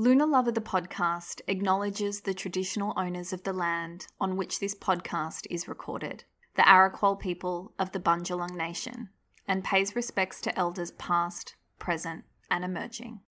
Lunar 0.00 0.26
Lover 0.26 0.52
the 0.52 0.60
podcast 0.60 1.40
acknowledges 1.48 2.20
the 2.20 2.32
traditional 2.32 2.94
owners 2.96 3.32
of 3.32 3.42
the 3.42 3.52
land 3.52 4.06
on 4.20 4.36
which 4.36 4.60
this 4.60 4.72
podcast 4.72 5.44
is 5.50 5.66
recorded, 5.66 6.22
the 6.54 6.62
Arakwal 6.62 7.18
people 7.18 7.72
of 7.80 7.90
the 7.90 7.98
Bundjalung 7.98 8.54
Nation, 8.54 9.08
and 9.48 9.64
pays 9.64 9.96
respects 9.96 10.40
to 10.42 10.56
elders 10.56 10.92
past, 10.92 11.56
present, 11.80 12.22
and 12.48 12.64
emerging. 12.64 13.22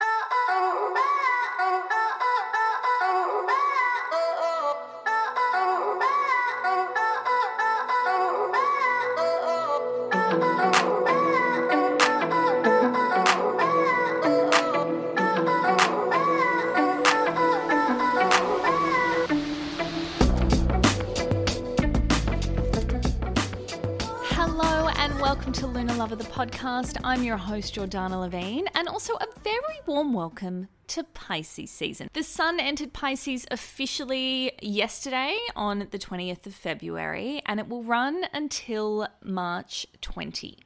Welcome 25.27 25.51
to 25.51 25.67
Lunar 25.67 25.93
Lover 25.95 26.15
the 26.15 26.23
podcast. 26.23 26.97
I'm 27.03 27.21
your 27.21 27.35
host 27.35 27.75
Jordanna 27.75 28.17
Levin 28.21 28.65
and 28.73 28.87
also 28.87 29.15
a 29.15 29.25
very 29.43 29.81
warm 29.85 30.13
welcome 30.13 30.69
to 30.87 31.03
Pisces 31.03 31.69
season. 31.69 32.07
The 32.13 32.23
sun 32.23 32.61
entered 32.61 32.93
Pisces 32.93 33.45
officially 33.51 34.53
yesterday 34.61 35.37
on 35.53 35.79
the 35.91 35.99
20th 35.99 36.47
of 36.47 36.55
February 36.55 37.41
and 37.45 37.59
it 37.59 37.67
will 37.67 37.83
run 37.83 38.23
until 38.31 39.05
March 39.21 39.85
20. 39.99 40.59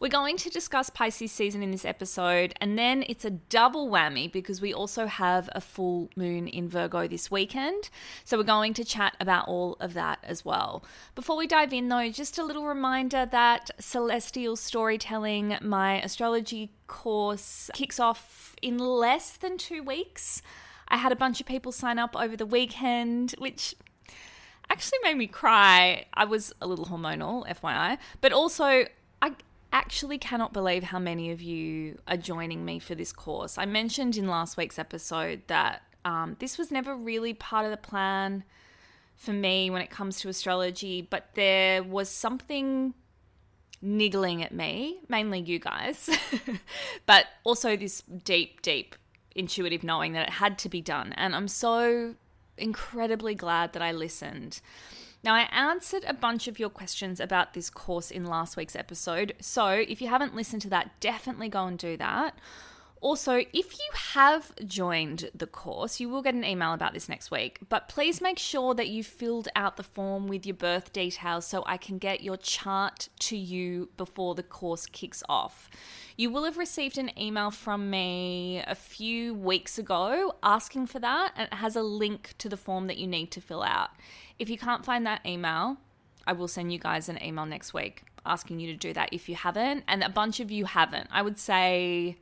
We're 0.00 0.08
going 0.08 0.36
to 0.36 0.48
discuss 0.48 0.90
Pisces 0.90 1.32
season 1.32 1.60
in 1.60 1.72
this 1.72 1.84
episode, 1.84 2.54
and 2.60 2.78
then 2.78 3.04
it's 3.08 3.24
a 3.24 3.30
double 3.30 3.90
whammy 3.90 4.30
because 4.30 4.60
we 4.60 4.72
also 4.72 5.06
have 5.06 5.50
a 5.52 5.60
full 5.60 6.08
moon 6.14 6.46
in 6.46 6.68
Virgo 6.68 7.08
this 7.08 7.32
weekend. 7.32 7.90
So 8.22 8.38
we're 8.38 8.44
going 8.44 8.74
to 8.74 8.84
chat 8.84 9.16
about 9.18 9.48
all 9.48 9.76
of 9.80 9.94
that 9.94 10.20
as 10.22 10.44
well. 10.44 10.84
Before 11.16 11.36
we 11.36 11.48
dive 11.48 11.72
in, 11.72 11.88
though, 11.88 12.10
just 12.10 12.38
a 12.38 12.44
little 12.44 12.64
reminder 12.64 13.26
that 13.26 13.72
Celestial 13.80 14.54
Storytelling, 14.54 15.56
my 15.62 16.00
astrology 16.00 16.70
course, 16.86 17.68
kicks 17.74 17.98
off 17.98 18.54
in 18.62 18.78
less 18.78 19.32
than 19.32 19.58
two 19.58 19.82
weeks. 19.82 20.42
I 20.86 20.98
had 20.98 21.10
a 21.10 21.16
bunch 21.16 21.40
of 21.40 21.46
people 21.46 21.72
sign 21.72 21.98
up 21.98 22.14
over 22.14 22.36
the 22.36 22.46
weekend, 22.46 23.34
which 23.38 23.74
actually 24.70 24.98
made 25.02 25.16
me 25.16 25.26
cry. 25.26 26.06
I 26.14 26.24
was 26.24 26.52
a 26.60 26.68
little 26.68 26.86
hormonal, 26.86 27.48
FYI, 27.48 27.98
but 28.20 28.32
also 28.32 28.84
actually 29.72 30.18
cannot 30.18 30.52
believe 30.52 30.84
how 30.84 30.98
many 30.98 31.30
of 31.30 31.40
you 31.40 31.98
are 32.06 32.16
joining 32.16 32.64
me 32.64 32.78
for 32.78 32.94
this 32.94 33.12
course. 33.12 33.58
I 33.58 33.66
mentioned 33.66 34.16
in 34.16 34.28
last 34.28 34.56
week's 34.56 34.78
episode 34.78 35.42
that 35.46 35.82
um, 36.04 36.36
this 36.38 36.58
was 36.58 36.70
never 36.70 36.94
really 36.94 37.34
part 37.34 37.64
of 37.64 37.70
the 37.70 37.76
plan 37.76 38.44
for 39.16 39.32
me 39.32 39.68
when 39.68 39.82
it 39.82 39.90
comes 39.90 40.20
to 40.20 40.28
astrology, 40.28 41.02
but 41.02 41.30
there 41.34 41.82
was 41.82 42.08
something 42.08 42.94
niggling 43.82 44.42
at 44.42 44.52
me, 44.52 45.00
mainly 45.08 45.40
you 45.40 45.58
guys, 45.58 46.08
but 47.06 47.26
also 47.44 47.76
this 47.76 48.02
deep, 48.02 48.62
deep 48.62 48.94
intuitive 49.34 49.84
knowing 49.84 50.12
that 50.12 50.28
it 50.28 50.34
had 50.34 50.58
to 50.58 50.68
be 50.68 50.80
done. 50.80 51.12
And 51.12 51.34
I'm 51.34 51.48
so 51.48 52.14
incredibly 52.56 53.34
glad 53.34 53.72
that 53.72 53.82
I 53.82 53.92
listened. 53.92 54.60
Now, 55.24 55.34
I 55.34 55.48
answered 55.50 56.04
a 56.06 56.14
bunch 56.14 56.46
of 56.46 56.58
your 56.58 56.70
questions 56.70 57.18
about 57.18 57.54
this 57.54 57.70
course 57.70 58.10
in 58.10 58.24
last 58.24 58.56
week's 58.56 58.76
episode. 58.76 59.34
So, 59.40 59.66
if 59.68 60.00
you 60.00 60.08
haven't 60.08 60.36
listened 60.36 60.62
to 60.62 60.70
that, 60.70 61.00
definitely 61.00 61.48
go 61.48 61.66
and 61.66 61.78
do 61.78 61.96
that. 61.96 62.38
Also, 63.00 63.44
if 63.52 63.78
you 63.78 63.90
have 64.14 64.54
joined 64.66 65.30
the 65.34 65.46
course, 65.46 66.00
you 66.00 66.08
will 66.08 66.22
get 66.22 66.34
an 66.34 66.44
email 66.44 66.72
about 66.72 66.94
this 66.94 67.08
next 67.08 67.30
week. 67.30 67.58
But 67.68 67.88
please 67.88 68.20
make 68.20 68.38
sure 68.38 68.74
that 68.74 68.88
you 68.88 69.04
filled 69.04 69.48
out 69.54 69.76
the 69.76 69.84
form 69.84 70.26
with 70.26 70.44
your 70.44 70.56
birth 70.56 70.92
details 70.92 71.46
so 71.46 71.62
I 71.64 71.76
can 71.76 71.98
get 71.98 72.22
your 72.22 72.36
chart 72.36 73.08
to 73.20 73.36
you 73.36 73.90
before 73.96 74.34
the 74.34 74.42
course 74.42 74.86
kicks 74.86 75.22
off. 75.28 75.70
You 76.16 76.30
will 76.30 76.44
have 76.44 76.58
received 76.58 76.98
an 76.98 77.16
email 77.16 77.52
from 77.52 77.88
me 77.88 78.64
a 78.66 78.74
few 78.74 79.32
weeks 79.32 79.78
ago 79.78 80.34
asking 80.42 80.86
for 80.88 80.98
that, 80.98 81.32
and 81.36 81.48
it 81.52 81.54
has 81.54 81.76
a 81.76 81.82
link 81.82 82.34
to 82.38 82.48
the 82.48 82.56
form 82.56 82.88
that 82.88 82.98
you 82.98 83.06
need 83.06 83.30
to 83.32 83.40
fill 83.40 83.62
out. 83.62 83.90
If 84.38 84.48
you 84.48 84.58
can't 84.58 84.84
find 84.84 85.06
that 85.06 85.24
email, 85.26 85.78
I 86.26 86.32
will 86.32 86.48
send 86.48 86.72
you 86.72 86.78
guys 86.78 87.08
an 87.08 87.22
email 87.22 87.46
next 87.46 87.72
week 87.74 88.04
asking 88.24 88.60
you 88.60 88.66
to 88.68 88.76
do 88.76 88.92
that 88.92 89.08
if 89.12 89.28
you 89.28 89.34
haven't. 89.34 89.84
And 89.88 90.02
a 90.02 90.08
bunch 90.08 90.40
of 90.40 90.50
you 90.50 90.66
haven't. 90.66 91.08
I 91.10 91.22
would 91.22 91.38
say 91.38 92.18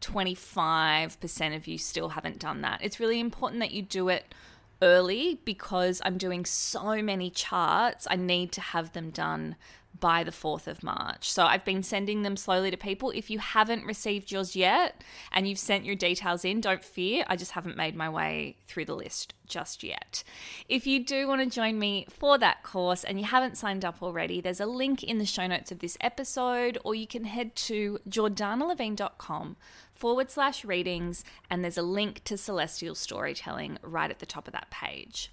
25% 0.00 1.56
of 1.56 1.66
you 1.66 1.78
still 1.78 2.10
haven't 2.10 2.38
done 2.38 2.62
that. 2.62 2.80
It's 2.82 3.00
really 3.00 3.20
important 3.20 3.60
that 3.60 3.70
you 3.70 3.82
do 3.82 4.08
it 4.08 4.34
early 4.82 5.40
because 5.44 6.02
I'm 6.04 6.18
doing 6.18 6.44
so 6.44 7.00
many 7.00 7.30
charts. 7.30 8.06
I 8.10 8.16
need 8.16 8.52
to 8.52 8.60
have 8.60 8.92
them 8.92 9.10
done 9.10 9.56
by 10.00 10.24
the 10.24 10.30
4th 10.30 10.66
of 10.66 10.82
March. 10.82 11.30
So 11.30 11.44
I've 11.44 11.64
been 11.64 11.82
sending 11.82 12.22
them 12.22 12.36
slowly 12.36 12.70
to 12.70 12.76
people. 12.76 13.10
If 13.10 13.30
you 13.30 13.38
haven't 13.38 13.84
received 13.84 14.30
yours 14.30 14.56
yet 14.56 15.02
and 15.32 15.48
you've 15.48 15.58
sent 15.58 15.84
your 15.84 15.94
details 15.94 16.44
in, 16.44 16.60
don't 16.60 16.82
fear. 16.82 17.24
I 17.28 17.36
just 17.36 17.52
haven't 17.52 17.76
made 17.76 17.94
my 17.94 18.08
way 18.08 18.56
through 18.66 18.86
the 18.86 18.96
list 18.96 19.34
just 19.46 19.82
yet. 19.82 20.24
If 20.68 20.86
you 20.86 21.04
do 21.04 21.28
want 21.28 21.40
to 21.42 21.54
join 21.54 21.78
me 21.78 22.06
for 22.10 22.36
that 22.38 22.62
course 22.62 23.04
and 23.04 23.18
you 23.18 23.26
haven't 23.26 23.56
signed 23.56 23.84
up 23.84 24.02
already, 24.02 24.40
there's 24.40 24.60
a 24.60 24.66
link 24.66 25.02
in 25.02 25.18
the 25.18 25.26
show 25.26 25.46
notes 25.46 25.70
of 25.70 25.78
this 25.78 25.96
episode, 26.00 26.78
or 26.84 26.94
you 26.94 27.06
can 27.06 27.24
head 27.24 27.54
to 27.56 27.98
jordannalevin.com 28.08 29.56
forward 29.94 30.30
slash 30.30 30.64
readings, 30.64 31.24
and 31.48 31.62
there's 31.62 31.78
a 31.78 31.82
link 31.82 32.22
to 32.24 32.36
celestial 32.36 32.94
storytelling 32.94 33.78
right 33.82 34.10
at 34.10 34.18
the 34.18 34.26
top 34.26 34.46
of 34.46 34.52
that 34.52 34.70
page. 34.70 35.30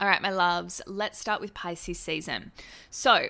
All 0.00 0.08
right, 0.08 0.22
my 0.22 0.30
loves, 0.30 0.80
let's 0.86 1.18
start 1.18 1.42
with 1.42 1.52
Pisces 1.52 1.98
season. 1.98 2.52
So, 2.88 3.28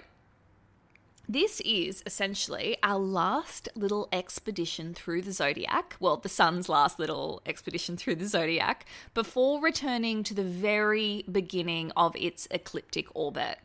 this 1.29 1.61
is 1.63 2.01
essentially 2.07 2.77
our 2.85 2.99
last 2.99 3.69
little 3.75 4.09
expedition 4.13 4.95
through 4.95 5.23
the 5.23 5.33
zodiac. 5.33 5.97
Well, 5.99 6.17
the 6.17 6.29
sun's 6.29 6.69
last 6.69 7.01
little 7.01 7.43
expedition 7.45 7.97
through 7.97 8.17
the 8.17 8.27
zodiac 8.27 8.87
before 9.15 9.61
returning 9.61 10.23
to 10.23 10.35
the 10.35 10.45
very 10.45 11.25
beginning 11.31 11.91
of 11.97 12.15
its 12.15 12.47
ecliptic 12.53 13.07
orbit. 13.15 13.59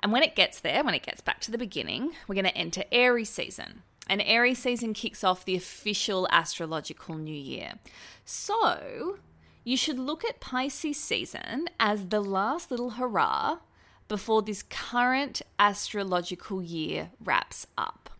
And 0.00 0.10
when 0.10 0.24
it 0.24 0.34
gets 0.34 0.58
there, 0.58 0.82
when 0.82 0.94
it 0.94 1.04
gets 1.04 1.20
back 1.20 1.40
to 1.42 1.52
the 1.52 1.58
beginning, 1.58 2.10
we're 2.26 2.34
going 2.34 2.44
to 2.44 2.58
enter 2.58 2.82
Aries 2.90 3.30
season. 3.30 3.82
And 4.08 4.20
Aries 4.20 4.58
season 4.58 4.94
kicks 4.94 5.22
off 5.22 5.44
the 5.44 5.54
official 5.54 6.26
astrological 6.32 7.14
new 7.16 7.32
year. 7.32 7.74
So, 8.24 9.18
you 9.64 9.76
should 9.76 9.98
look 9.98 10.24
at 10.24 10.40
Pisces 10.40 10.98
season 10.98 11.68
as 11.78 12.08
the 12.08 12.20
last 12.20 12.70
little 12.70 12.90
hurrah 12.90 13.58
before 14.08 14.42
this 14.42 14.62
current 14.62 15.42
astrological 15.58 16.62
year 16.62 17.10
wraps 17.22 17.66
up. 17.78 18.10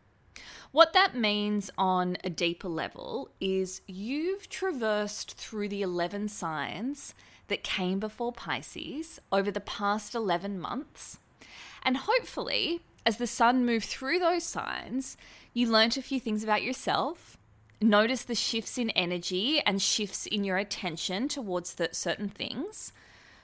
What 0.71 0.95
that 0.95 1.15
means 1.15 1.71
on 1.77 2.17
a 2.25 2.31
deeper 2.31 2.69
level 2.69 3.29
is 3.41 3.83
you've 3.87 4.49
traversed 4.49 5.37
through 5.37 5.69
the 5.69 5.83
11 5.83 6.29
signs 6.29 7.15
that 7.49 7.63
came 7.63 8.01
before 8.01 8.33
Pisces 8.33 9.21
over 9.31 9.51
the 9.51 9.61
past 9.61 10.15
11 10.15 10.59
months. 10.59 11.19
And 11.83 11.99
hopefully, 11.99 12.81
as 13.05 13.19
the 13.19 13.27
sun 13.27 13.67
moved 13.67 13.85
through 13.85 14.19
those 14.19 14.45
signs, 14.45 15.19
you 15.53 15.71
learnt 15.71 15.99
a 15.99 16.03
few 16.03 16.19
things 16.19 16.43
about 16.43 16.63
yourself, 16.63 17.37
noticed 17.83 18.29
the 18.29 18.35
shifts 18.35 18.79
in 18.79 18.91
energy 18.91 19.61
and 19.67 19.81
shifts 19.81 20.27
in 20.27 20.45
your 20.45 20.57
attention 20.57 21.29
towards 21.29 21.77
certain 21.93 22.29
things, 22.29 22.93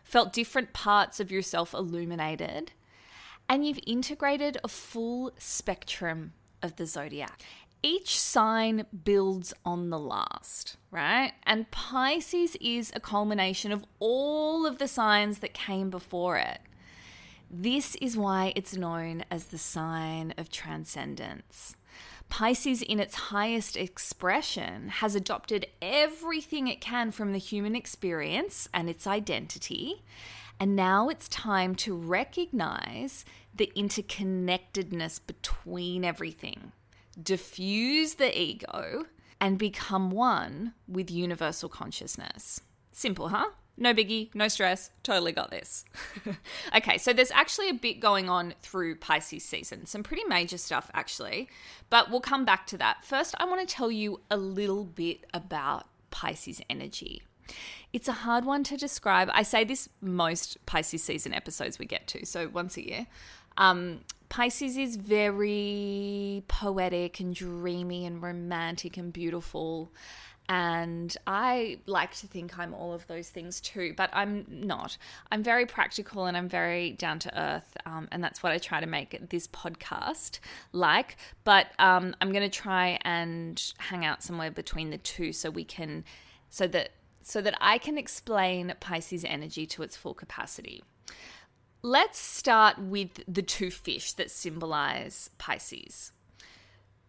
felt 0.04 0.32
different 0.32 0.72
parts 0.72 1.20
of 1.20 1.30
yourself 1.30 1.74
illuminated, 1.74 2.72
and 3.48 3.66
you've 3.66 3.80
integrated 3.86 4.58
a 4.62 4.68
full 4.68 5.32
spectrum 5.38 6.32
of 6.62 6.76
the 6.76 6.86
zodiac. 6.86 7.42
Each 7.82 8.18
sign 8.18 8.86
builds 9.04 9.54
on 9.64 9.90
the 9.90 9.98
last, 9.98 10.76
right? 10.90 11.32
And 11.44 11.70
Pisces 11.70 12.56
is 12.60 12.90
a 12.94 13.00
culmination 13.00 13.70
of 13.70 13.84
all 14.00 14.66
of 14.66 14.78
the 14.78 14.88
signs 14.88 15.38
that 15.38 15.54
came 15.54 15.88
before 15.88 16.36
it. 16.38 16.58
This 17.50 17.94
is 17.96 18.16
why 18.16 18.52
it's 18.56 18.76
known 18.76 19.24
as 19.30 19.46
the 19.46 19.58
sign 19.58 20.34
of 20.36 20.50
transcendence. 20.50 21.76
Pisces, 22.28 22.82
in 22.82 23.00
its 23.00 23.14
highest 23.14 23.76
expression, 23.76 24.88
has 24.88 25.14
adopted 25.14 25.66
everything 25.80 26.68
it 26.68 26.80
can 26.80 27.10
from 27.10 27.32
the 27.32 27.38
human 27.38 27.74
experience 27.74 28.68
and 28.72 28.88
its 28.88 29.06
identity. 29.06 30.02
And 30.60 30.76
now 30.76 31.08
it's 31.08 31.28
time 31.28 31.74
to 31.76 31.96
recognize 31.96 33.24
the 33.54 33.72
interconnectedness 33.76 35.20
between 35.26 36.04
everything, 36.04 36.72
diffuse 37.20 38.14
the 38.14 38.38
ego, 38.38 39.06
and 39.40 39.58
become 39.58 40.10
one 40.10 40.74
with 40.86 41.10
universal 41.10 41.68
consciousness. 41.68 42.60
Simple, 42.92 43.28
huh? 43.28 43.50
No 43.80 43.94
biggie, 43.94 44.34
no 44.34 44.48
stress, 44.48 44.90
totally 45.04 45.30
got 45.30 45.50
this. 45.52 45.84
okay, 46.76 46.98
so 46.98 47.12
there's 47.12 47.30
actually 47.30 47.68
a 47.68 47.74
bit 47.74 48.00
going 48.00 48.28
on 48.28 48.54
through 48.60 48.96
Pisces 48.96 49.44
season, 49.44 49.86
some 49.86 50.02
pretty 50.02 50.24
major 50.24 50.58
stuff 50.58 50.90
actually, 50.92 51.48
but 51.88 52.10
we'll 52.10 52.20
come 52.20 52.44
back 52.44 52.66
to 52.68 52.78
that. 52.78 53.04
First, 53.04 53.36
I 53.38 53.44
want 53.44 53.66
to 53.66 53.72
tell 53.72 53.90
you 53.90 54.20
a 54.30 54.36
little 54.36 54.84
bit 54.84 55.20
about 55.32 55.86
Pisces 56.10 56.60
energy. 56.68 57.22
It's 57.92 58.08
a 58.08 58.12
hard 58.12 58.44
one 58.44 58.64
to 58.64 58.76
describe. 58.76 59.30
I 59.32 59.44
say 59.44 59.62
this 59.62 59.88
most 60.00 60.58
Pisces 60.66 61.02
season 61.02 61.32
episodes 61.32 61.78
we 61.78 61.86
get 61.86 62.08
to, 62.08 62.26
so 62.26 62.48
once 62.48 62.76
a 62.76 62.86
year. 62.86 63.06
Um, 63.56 64.00
Pisces 64.28 64.76
is 64.76 64.96
very 64.96 66.42
poetic 66.48 67.20
and 67.20 67.34
dreamy 67.34 68.04
and 68.04 68.22
romantic 68.22 68.96
and 68.96 69.12
beautiful. 69.12 69.92
And 70.48 71.14
I 71.26 71.78
like 71.84 72.14
to 72.16 72.26
think 72.26 72.58
I'm 72.58 72.72
all 72.72 72.94
of 72.94 73.06
those 73.06 73.28
things 73.28 73.60
too, 73.60 73.92
but 73.96 74.08
I'm 74.14 74.46
not. 74.48 74.96
I'm 75.30 75.42
very 75.42 75.66
practical 75.66 76.24
and 76.24 76.36
I'm 76.36 76.48
very 76.48 76.92
down 76.92 77.18
to 77.20 77.40
earth. 77.40 77.76
Um, 77.84 78.08
and 78.10 78.24
that's 78.24 78.42
what 78.42 78.52
I 78.52 78.58
try 78.58 78.80
to 78.80 78.86
make 78.86 79.28
this 79.28 79.46
podcast 79.46 80.38
like. 80.72 81.16
But 81.44 81.66
um, 81.78 82.16
I'm 82.22 82.32
going 82.32 82.48
to 82.48 82.56
try 82.56 82.98
and 83.02 83.62
hang 83.76 84.06
out 84.06 84.22
somewhere 84.22 84.50
between 84.50 84.88
the 84.88 84.98
two 84.98 85.34
so 85.34 85.50
we 85.50 85.64
can, 85.64 86.04
so 86.48 86.66
that, 86.68 86.92
so 87.20 87.42
that 87.42 87.54
I 87.60 87.76
can 87.76 87.98
explain 87.98 88.72
Pisces 88.80 89.26
energy 89.26 89.66
to 89.66 89.82
its 89.82 89.98
full 89.98 90.14
capacity. 90.14 90.82
Let's 91.82 92.18
start 92.18 92.78
with 92.78 93.22
the 93.28 93.42
two 93.42 93.70
fish 93.70 94.14
that 94.14 94.30
symbolize 94.30 95.28
Pisces. 95.36 96.12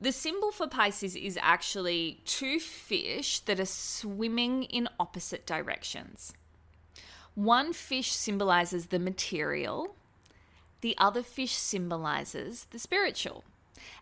The 0.02 0.12
symbol 0.14 0.52
for 0.52 0.68
Pisces 0.68 1.16
is 1.16 1.38
actually 1.42 2.22
two 2.24 2.60
fish 2.60 3.40
that 3.42 3.60
are 3.60 3.66
swimming 3.66 4.64
in 4.64 4.88
opposite 4.98 5.46
directions. 5.46 6.34
One 7.36 7.74
fish 7.74 8.14
symbolizes 8.14 8.88
the 8.88 9.00
material, 9.00 9.96
the 10.82 10.96
other 10.98 11.22
fish 11.22 11.54
symbolizes 11.54 12.68
the 12.72 12.80
spiritual. 12.80 13.44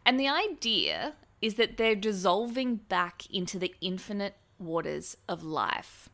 And 0.05 0.19
the 0.19 0.27
idea 0.27 1.13
is 1.41 1.55
that 1.55 1.77
they're 1.77 1.95
dissolving 1.95 2.75
back 2.75 3.23
into 3.33 3.57
the 3.57 3.73
infinite 3.81 4.35
waters 4.59 5.17
of 5.27 5.43
life. 5.43 6.09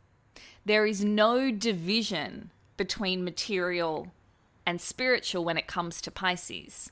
There 0.65 0.85
is 0.85 1.03
no 1.03 1.51
division 1.51 2.51
between 2.77 3.25
material 3.25 4.13
and 4.65 4.79
spiritual 4.79 5.43
when 5.43 5.57
it 5.57 5.67
comes 5.67 6.01
to 6.01 6.11
Pisces. 6.11 6.89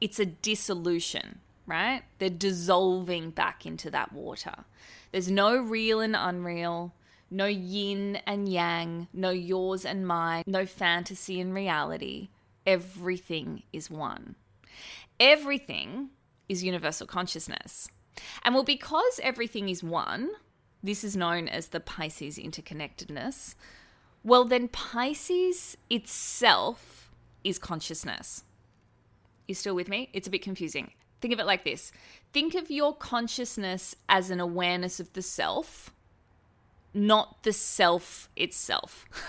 It's 0.00 0.18
a 0.18 0.26
dissolution 0.26 1.40
right? 1.70 2.02
They're 2.18 2.28
dissolving 2.28 3.30
back 3.30 3.64
into 3.64 3.90
that 3.90 4.12
water. 4.12 4.64
There's 5.12 5.30
no 5.30 5.56
real 5.56 6.00
and 6.00 6.16
unreal, 6.16 6.92
no 7.30 7.46
yin 7.46 8.16
and 8.26 8.48
yang, 8.48 9.08
no 9.12 9.30
yours 9.30 9.84
and 9.84 10.06
mine, 10.06 10.44
no 10.46 10.66
fantasy 10.66 11.40
and 11.40 11.54
reality. 11.54 12.28
Everything 12.66 13.62
is 13.72 13.90
one. 13.90 14.34
Everything 15.18 16.10
is 16.48 16.64
universal 16.64 17.06
consciousness. 17.06 17.88
And 18.42 18.54
well, 18.54 18.64
because 18.64 19.20
everything 19.22 19.68
is 19.68 19.82
one, 19.82 20.30
this 20.82 21.04
is 21.04 21.16
known 21.16 21.48
as 21.48 21.68
the 21.68 21.80
Pisces 21.80 22.38
interconnectedness. 22.38 23.54
Well, 24.24 24.44
then 24.44 24.68
Pisces 24.68 25.76
itself 25.88 27.10
is 27.44 27.58
consciousness. 27.58 28.44
You 29.46 29.54
still 29.54 29.74
with 29.74 29.88
me? 29.88 30.10
It's 30.12 30.28
a 30.28 30.30
bit 30.30 30.42
confusing. 30.42 30.92
Think 31.20 31.34
of 31.34 31.40
it 31.40 31.46
like 31.46 31.64
this 31.64 31.92
think 32.32 32.54
of 32.54 32.70
your 32.70 32.94
consciousness 32.94 33.94
as 34.08 34.30
an 34.30 34.40
awareness 34.40 35.00
of 35.00 35.12
the 35.12 35.22
self, 35.22 35.92
not 36.94 37.42
the 37.42 37.52
self 37.52 38.28
itself. 38.36 39.06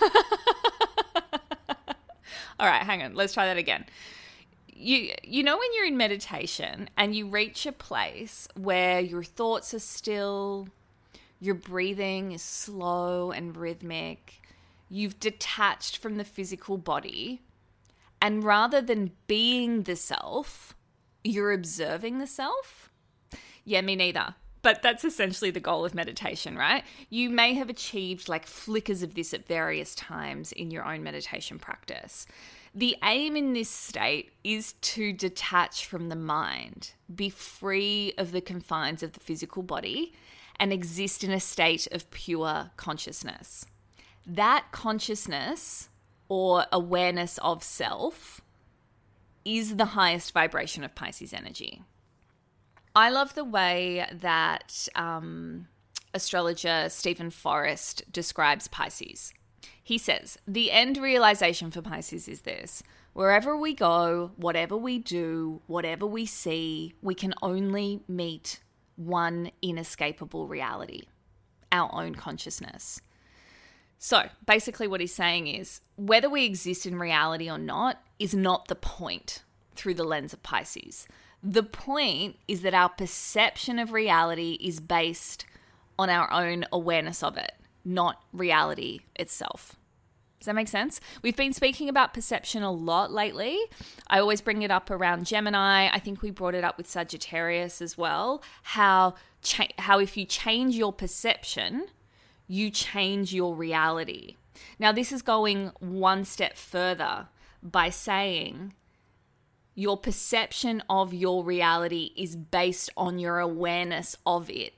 All 2.58 2.68
right, 2.68 2.82
hang 2.82 3.02
on. 3.02 3.14
Let's 3.14 3.34
try 3.34 3.46
that 3.46 3.56
again. 3.56 3.86
You 4.74 5.12
you 5.22 5.42
know 5.42 5.56
when 5.56 5.68
you're 5.74 5.86
in 5.86 5.96
meditation 5.96 6.88
and 6.96 7.14
you 7.14 7.26
reach 7.28 7.66
a 7.66 7.72
place 7.72 8.48
where 8.54 9.00
your 9.00 9.22
thoughts 9.22 9.74
are 9.74 9.78
still, 9.78 10.68
your 11.40 11.54
breathing 11.54 12.32
is 12.32 12.42
slow 12.42 13.30
and 13.32 13.56
rhythmic, 13.56 14.40
you've 14.88 15.20
detached 15.20 15.98
from 15.98 16.16
the 16.16 16.24
physical 16.24 16.78
body, 16.78 17.42
and 18.20 18.44
rather 18.44 18.80
than 18.80 19.12
being 19.26 19.82
the 19.82 19.96
self, 19.96 20.74
you're 21.24 21.52
observing 21.52 22.18
the 22.18 22.26
self? 22.26 22.90
Yeah, 23.64 23.80
me 23.80 23.96
neither. 23.96 24.34
But 24.62 24.80
that's 24.80 25.04
essentially 25.04 25.50
the 25.50 25.60
goal 25.60 25.84
of 25.84 25.94
meditation, 25.94 26.56
right? 26.56 26.84
You 27.10 27.30
may 27.30 27.54
have 27.54 27.68
achieved 27.68 28.28
like 28.28 28.46
flickers 28.46 29.02
of 29.02 29.14
this 29.14 29.34
at 29.34 29.46
various 29.46 29.94
times 29.94 30.52
in 30.52 30.70
your 30.70 30.84
own 30.84 31.02
meditation 31.02 31.58
practice. 31.58 32.26
The 32.74 32.96
aim 33.02 33.36
in 33.36 33.52
this 33.52 33.68
state 33.68 34.32
is 34.44 34.74
to 34.74 35.12
detach 35.12 35.84
from 35.84 36.08
the 36.08 36.16
mind, 36.16 36.92
be 37.14 37.28
free 37.28 38.14
of 38.16 38.32
the 38.32 38.40
confines 38.40 39.02
of 39.02 39.12
the 39.12 39.20
physical 39.20 39.62
body, 39.62 40.14
and 40.58 40.72
exist 40.72 41.24
in 41.24 41.32
a 41.32 41.40
state 41.40 41.88
of 41.90 42.10
pure 42.10 42.70
consciousness. 42.76 43.66
That 44.24 44.66
consciousness 44.70 45.88
or 46.28 46.66
awareness 46.70 47.38
of 47.38 47.64
self 47.64 48.40
is 49.44 49.76
the 49.76 49.86
highest 49.86 50.32
vibration 50.32 50.84
of 50.84 50.94
Pisces 50.94 51.32
energy. 51.32 51.82
I 52.94 53.10
love 53.10 53.34
the 53.34 53.44
way 53.44 54.06
that 54.12 54.88
um, 54.94 55.68
astrologer 56.12 56.88
Steven 56.88 57.30
Forrest 57.30 58.02
describes 58.12 58.68
Pisces. 58.68 59.32
He 59.82 59.98
says, 59.98 60.38
The 60.46 60.70
end 60.70 60.98
realization 60.98 61.70
for 61.70 61.82
Pisces 61.82 62.28
is 62.28 62.42
this 62.42 62.82
wherever 63.12 63.56
we 63.56 63.74
go, 63.74 64.32
whatever 64.36 64.76
we 64.76 64.98
do, 64.98 65.60
whatever 65.66 66.06
we 66.06 66.26
see, 66.26 66.94
we 67.02 67.14
can 67.14 67.34
only 67.42 68.00
meet 68.08 68.60
one 68.96 69.50
inescapable 69.60 70.46
reality 70.46 71.02
our 71.72 71.90
own 71.94 72.14
consciousness. 72.14 73.00
So 74.04 74.24
basically, 74.44 74.88
what 74.88 75.00
he's 75.00 75.14
saying 75.14 75.46
is 75.46 75.80
whether 75.94 76.28
we 76.28 76.44
exist 76.44 76.86
in 76.86 76.98
reality 76.98 77.48
or 77.48 77.56
not 77.56 78.02
is 78.18 78.34
not 78.34 78.66
the 78.66 78.74
point 78.74 79.44
through 79.76 79.94
the 79.94 80.02
lens 80.02 80.32
of 80.32 80.42
Pisces. 80.42 81.06
The 81.40 81.62
point 81.62 82.34
is 82.48 82.62
that 82.62 82.74
our 82.74 82.88
perception 82.88 83.78
of 83.78 83.92
reality 83.92 84.58
is 84.60 84.80
based 84.80 85.44
on 86.00 86.10
our 86.10 86.32
own 86.32 86.64
awareness 86.72 87.22
of 87.22 87.36
it, 87.36 87.52
not 87.84 88.20
reality 88.32 89.02
itself. 89.14 89.76
Does 90.40 90.46
that 90.46 90.56
make 90.56 90.66
sense? 90.66 91.00
We've 91.22 91.36
been 91.36 91.52
speaking 91.52 91.88
about 91.88 92.12
perception 92.12 92.64
a 92.64 92.72
lot 92.72 93.12
lately. 93.12 93.56
I 94.08 94.18
always 94.18 94.40
bring 94.40 94.62
it 94.62 94.72
up 94.72 94.90
around 94.90 95.26
Gemini. 95.26 95.88
I 95.92 96.00
think 96.00 96.22
we 96.22 96.32
brought 96.32 96.56
it 96.56 96.64
up 96.64 96.76
with 96.76 96.88
Sagittarius 96.88 97.80
as 97.80 97.96
well. 97.96 98.42
How 98.64 99.14
cha- 99.42 99.68
how 99.78 100.00
if 100.00 100.16
you 100.16 100.24
change 100.24 100.74
your 100.74 100.92
perception, 100.92 101.86
you 102.52 102.70
change 102.70 103.32
your 103.32 103.54
reality. 103.54 104.36
Now, 104.78 104.92
this 104.92 105.10
is 105.10 105.22
going 105.22 105.70
one 105.80 106.26
step 106.26 106.58
further 106.58 107.28
by 107.62 107.88
saying 107.88 108.74
your 109.74 109.96
perception 109.96 110.82
of 110.90 111.14
your 111.14 111.42
reality 111.42 112.10
is 112.14 112.36
based 112.36 112.90
on 112.94 113.18
your 113.18 113.38
awareness 113.38 114.18
of 114.26 114.50
it, 114.50 114.74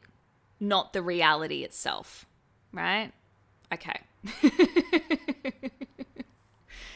not 0.61 0.93
the 0.93 1.02
reality 1.02 1.64
itself, 1.64 2.26
right? 2.73 3.11
Okay. 3.73 4.00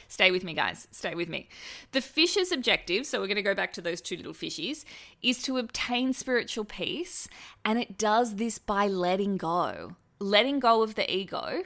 Stay 0.07 0.31
with 0.31 0.45
me, 0.45 0.55
guys. 0.55 0.87
Stay 0.93 1.17
with 1.17 1.29
me. 1.29 1.49
The 1.91 2.01
fish's 2.01 2.53
objective, 2.53 3.05
so 3.05 3.19
we're 3.19 3.27
going 3.27 3.35
to 3.35 3.43
go 3.43 3.53
back 3.53 3.73
to 3.73 3.83
those 3.83 4.01
two 4.01 4.17
little 4.17 4.33
fishies, 4.33 4.85
is 5.23 5.43
to 5.43 5.59
obtain 5.59 6.13
spiritual 6.13 6.65
peace, 6.65 7.27
and 7.65 7.81
it 7.81 7.99
does 7.99 8.37
this 8.37 8.61
by 8.61 8.87
letting 8.87 9.39
go 9.39 9.97
letting 10.19 10.59
go 10.59 10.83
of 10.83 10.95
the 10.95 11.11
ego, 11.13 11.63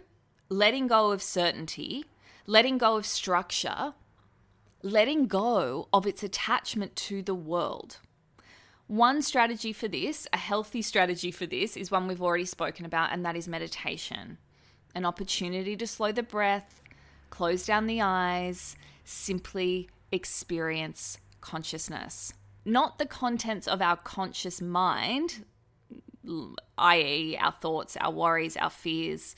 letting 0.49 0.87
go 0.87 1.11
of 1.11 1.23
certainty, 1.23 2.05
letting 2.47 2.79
go 2.79 2.97
of 2.97 3.07
structure, 3.07 3.95
letting 4.83 5.27
go 5.27 5.89
of 5.93 6.07
its 6.07 6.23
attachment 6.23 6.95
to 6.97 7.23
the 7.23 7.35
world. 7.35 7.99
One 8.89 9.23
strategy 9.23 9.73
for 9.73 9.89
this, 9.89 10.27
a 10.33 10.37
healthy 10.37 10.83
strategy 10.83 11.31
for 11.31 11.47
this, 11.47 11.77
is 11.77 11.91
one 11.91 12.07
we've 12.09 12.21
already 12.21 12.45
spoken 12.45 12.85
about, 12.85 13.13
and 13.13 13.25
that 13.25 13.37
is 13.37 13.49
meditation. 13.49 14.39
An 14.95 15.07
opportunity 15.07 15.77
to 15.77 15.87
slow 15.87 16.13
the 16.13 16.23
breath, 16.23 16.83
close 17.31 17.65
down 17.65 17.87
the 17.87 18.03
eyes, 18.03 18.77
simply 19.05 19.89
experience 20.11 21.17
consciousness. 21.41 22.35
not 22.65 22.99
the 22.99 23.07
contents 23.07 23.67
of 23.67 23.83
our 23.83 23.97
conscious 23.97 24.61
mind, 24.61 25.45
i.e., 26.79 27.37
our 27.41 27.53
thoughts, 27.53 27.97
our 27.97 28.11
worries, 28.11 28.57
our 28.57 28.71
fears, 28.71 29.35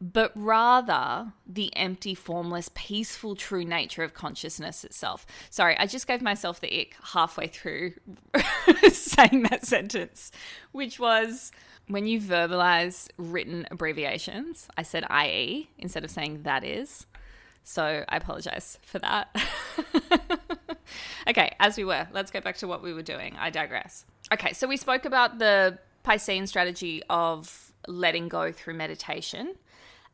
but 0.00 0.30
rather 0.34 1.32
the 1.46 1.74
empty, 1.76 2.14
formless, 2.14 2.70
peaceful, 2.74 3.34
true 3.34 3.64
nature 3.64 4.02
of 4.02 4.12
consciousness 4.12 4.84
itself. 4.84 5.26
Sorry, 5.50 5.76
I 5.78 5.86
just 5.86 6.06
gave 6.06 6.20
myself 6.20 6.60
the 6.60 6.80
ick 6.80 6.96
halfway 7.12 7.46
through 7.46 7.92
saying 8.92 9.44
that 9.44 9.64
sentence, 9.64 10.32
which 10.72 10.98
was 10.98 11.50
when 11.88 12.06
you 12.06 12.20
verbalize 12.20 13.08
written 13.16 13.66
abbreviations, 13.70 14.68
I 14.76 14.82
said 14.82 15.04
IE 15.10 15.70
instead 15.78 16.04
of 16.04 16.10
saying 16.10 16.42
that 16.42 16.64
is. 16.64 17.06
So 17.62 18.04
I 18.08 18.16
apologize 18.16 18.78
for 18.82 18.98
that. 19.00 19.34
okay, 21.28 21.54
as 21.58 21.76
we 21.76 21.84
were, 21.84 22.06
let's 22.12 22.30
go 22.30 22.40
back 22.40 22.56
to 22.58 22.68
what 22.68 22.82
we 22.82 22.92
were 22.92 23.02
doing. 23.02 23.34
I 23.38 23.50
digress. 23.50 24.04
Okay, 24.32 24.52
so 24.52 24.66
we 24.66 24.76
spoke 24.76 25.04
about 25.04 25.38
the 25.38 25.78
Piscean 26.04 26.48
strategy 26.48 27.02
of 27.08 27.72
letting 27.86 28.28
go 28.28 28.50
through 28.50 28.74
meditation. 28.74 29.54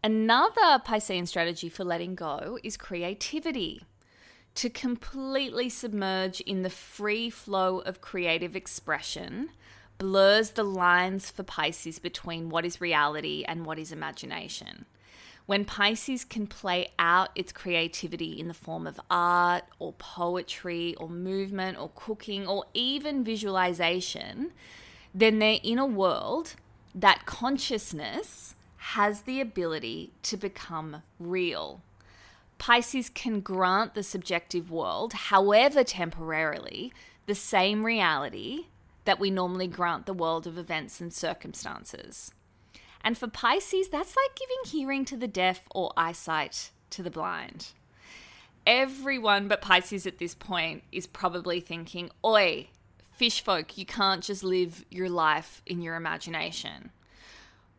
Another 0.04 0.82
Piscean 0.84 1.26
strategy 1.26 1.70
for 1.70 1.84
letting 1.84 2.14
go 2.14 2.58
is 2.62 2.76
creativity. 2.76 3.84
To 4.56 4.68
completely 4.68 5.70
submerge 5.70 6.42
in 6.42 6.60
the 6.60 6.68
free 6.68 7.30
flow 7.30 7.78
of 7.80 8.02
creative 8.02 8.54
expression 8.54 9.48
blurs 9.96 10.50
the 10.50 10.64
lines 10.64 11.30
for 11.30 11.42
Pisces 11.42 11.98
between 11.98 12.50
what 12.50 12.66
is 12.66 12.82
reality 12.82 13.44
and 13.48 13.64
what 13.64 13.78
is 13.78 13.92
imagination. 13.92 14.84
When 15.46 15.64
Pisces 15.64 16.24
can 16.24 16.46
play 16.46 16.88
out 16.98 17.30
its 17.34 17.52
creativity 17.52 18.38
in 18.38 18.48
the 18.48 18.54
form 18.54 18.86
of 18.86 19.00
art 19.10 19.64
or 19.78 19.92
poetry 19.94 20.94
or 20.96 21.08
movement 21.08 21.78
or 21.78 21.90
cooking 21.94 22.46
or 22.46 22.64
even 22.74 23.24
visualization, 23.24 24.52
then 25.14 25.40
they're 25.40 25.58
in 25.62 25.78
a 25.78 25.86
world 25.86 26.54
that 26.94 27.26
consciousness 27.26 28.54
has 28.76 29.22
the 29.22 29.40
ability 29.40 30.12
to 30.22 30.36
become 30.36 31.02
real. 31.18 31.80
Pisces 32.58 33.10
can 33.10 33.40
grant 33.40 33.94
the 33.94 34.02
subjective 34.02 34.70
world, 34.70 35.12
however 35.12 35.82
temporarily, 35.82 36.92
the 37.26 37.34
same 37.34 37.84
reality 37.84 38.66
that 39.04 39.18
we 39.18 39.30
normally 39.30 39.66
grant 39.66 40.06
the 40.06 40.12
world 40.12 40.46
of 40.46 40.56
events 40.56 41.00
and 41.00 41.12
circumstances. 41.12 42.32
And 43.04 43.18
for 43.18 43.28
Pisces, 43.28 43.88
that's 43.88 44.16
like 44.16 44.36
giving 44.36 44.56
hearing 44.64 45.04
to 45.06 45.16
the 45.16 45.28
deaf 45.28 45.62
or 45.74 45.92
eyesight 45.96 46.70
to 46.90 47.02
the 47.02 47.10
blind. 47.10 47.68
Everyone 48.66 49.48
but 49.48 49.60
Pisces 49.60 50.06
at 50.06 50.18
this 50.18 50.34
point 50.34 50.84
is 50.92 51.06
probably 51.06 51.60
thinking, 51.60 52.10
Oi, 52.24 52.68
fish 53.10 53.42
folk, 53.42 53.76
you 53.76 53.84
can't 53.84 54.22
just 54.22 54.44
live 54.44 54.84
your 54.90 55.08
life 55.08 55.62
in 55.66 55.82
your 55.82 55.96
imagination. 55.96 56.90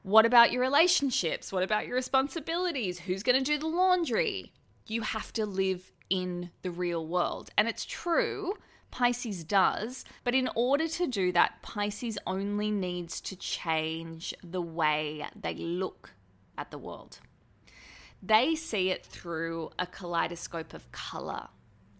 What 0.03 0.25
about 0.25 0.51
your 0.51 0.62
relationships? 0.62 1.53
What 1.53 1.63
about 1.63 1.88
your 1.88 1.96
responsibilities? 1.96 3.00
Who's 3.00 3.24
going 3.24 3.38
to 3.38 3.44
do 3.44 3.58
the 3.58 3.68
laundry? 3.68 4.51
You 4.86 5.01
have 5.01 5.32
to 5.34 5.46
live 5.46 5.94
in 6.10 6.51
the 6.62 6.72
real 6.72 7.08
world. 7.08 7.50
And 7.58 7.70
it's 7.70 7.86
true, 7.86 8.56
Pisces 8.94 9.44
does, 9.44 10.06
but 10.24 10.36
in 10.36 10.48
order 10.54 10.88
to 10.88 11.08
do 11.08 11.32
that, 11.32 11.64
Pisces 11.64 12.20
only 12.28 12.70
needs 12.70 13.20
to 13.22 13.36
change 13.36 14.36
the 14.44 14.62
way 14.62 15.26
they 15.36 15.56
look 15.56 16.12
at 16.60 16.70
the 16.70 16.78
world. 16.78 17.18
They 18.22 18.54
see 18.54 18.92
it 18.92 19.04
through 19.04 19.72
a 19.80 19.88
kaleidoscope 19.88 20.76
of 20.76 20.92
color 20.92 21.48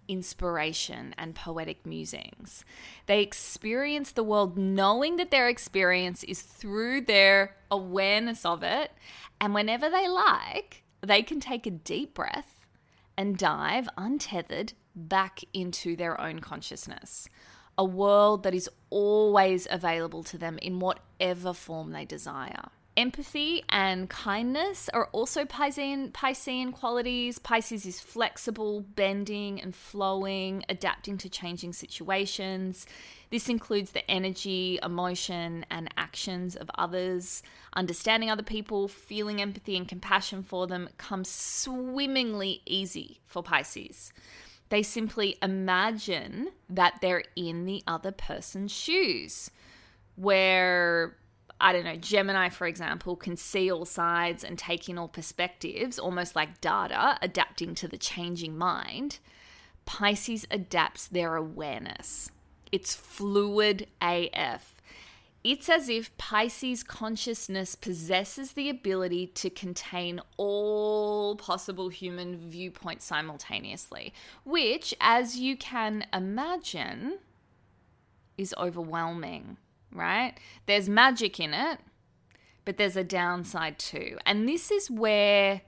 inspiration 0.08 1.16
and 1.18 1.34
poetic 1.34 1.84
musings. 1.84 2.64
They 3.08 3.24
experience 3.24 4.12
the 4.12 4.24
world 4.24 4.56
knowing 4.56 5.16
that 5.16 5.32
their 5.32 5.50
experience 5.50 6.24
is 6.24 6.44
through 6.44 7.02
their 7.02 7.56
awareness 7.72 8.46
of 8.46 8.62
it. 8.62 8.92
And 9.42 9.56
whenever 9.56 9.90
they 9.90 10.08
like, 10.08 10.84
they 11.02 11.24
can 11.24 11.40
take 11.40 11.66
a 11.66 11.72
deep 11.72 12.14
breath 12.14 12.68
and 13.18 13.36
dive 13.36 13.90
untethered 13.98 14.74
back 14.96 15.42
into 15.54 15.96
their 15.96 16.20
own 16.20 16.40
consciousness. 16.40 17.28
A 17.78 17.86
world 17.86 18.44
that 18.44 18.54
is 18.54 18.70
always 18.90 19.68
available 19.70 20.24
to 20.24 20.38
them 20.38 20.60
in 20.62 20.80
whatever 20.80 21.54
form 21.54 21.92
they 21.92 22.06
desire. 22.06 22.70
Empathy 22.96 23.64
and 23.70 24.08
kindness 24.08 24.88
are 24.94 25.08
also 25.14 25.46
Piscean, 25.46 26.12
Piscean 26.12 26.72
qualities. 26.72 27.40
Pisces 27.40 27.88
is 27.88 28.00
flexible, 28.00 28.82
bending 28.82 29.60
and 29.60 29.74
flowing, 29.74 30.64
adapting 30.70 31.18
to 31.18 31.28
changing 31.28 31.74
situations. 31.74 32.86
This 33.32 33.50
includes 33.50 33.94
the 33.94 34.10
energy, 34.12 34.78
emotion, 34.84 35.66
and 35.72 35.92
actions 35.98 36.56
of 36.56 36.70
others. 36.76 37.42
Understanding 37.76 38.30
other 38.30 38.44
people, 38.44 38.88
feeling 38.88 39.42
empathy 39.42 39.76
and 39.76 39.88
compassion 39.88 40.44
for 40.44 40.68
them 40.68 40.88
comes 41.00 41.30
swimmingly 41.30 42.62
easy 42.68 43.22
for 43.26 43.42
Pisces. 43.42 44.14
They 44.74 44.82
simply 44.82 45.38
imagine 45.40 46.50
that 46.68 46.96
they're 47.00 47.26
in 47.36 47.66
the 47.66 47.84
other 47.86 48.12
person's 48.12 48.72
shoes, 48.72 49.52
where 50.16 51.16
I 51.62 51.72
don't 51.72 51.84
know, 51.84 51.96
Gemini, 51.96 52.50
for 52.50 52.66
example, 52.66 53.16
can 53.16 53.36
see 53.38 53.72
all 53.72 53.86
sides 53.86 54.44
and 54.44 54.58
take 54.58 54.90
in 54.90 54.98
all 54.98 55.10
perspectives, 55.10 56.00
almost 56.00 56.36
like 56.36 56.60
data, 56.60 57.20
adapting 57.22 57.76
to 57.76 57.88
the 57.88 58.00
changing 58.00 58.58
mind. 58.58 59.20
Pisces 59.86 60.48
adapts 60.50 61.08
their 61.08 61.36
awareness. 61.36 62.32
It's 62.72 62.96
fluid 62.96 63.86
AF. 64.02 64.73
It's 65.44 65.68
as 65.68 65.90
if 65.90 66.16
Pisces 66.18 66.84
consciousness 66.84 67.76
possesses 67.76 68.54
the 68.54 68.70
ability 68.70 69.28
to 69.28 69.50
contain 69.50 70.22
all 70.38 71.36
possible 71.36 71.90
human 71.90 72.38
viewpoints 72.38 73.04
simultaneously, 73.06 74.14
which, 74.46 74.94
as 75.02 75.38
you 75.38 75.58
can 75.58 76.06
imagine, 76.14 77.20
is 78.38 78.56
overwhelming 78.58 79.58
right? 79.94 80.34
There's 80.66 80.90
magic 80.90 81.40
in 81.40 81.54
it, 81.54 81.80
but 82.66 82.78
there's 82.78 82.98
a 82.98 83.04
downside 83.04 83.80
too. 83.80 84.18
And 84.26 84.48
this 84.48 84.72
is 84.72 84.90
where 84.90 85.62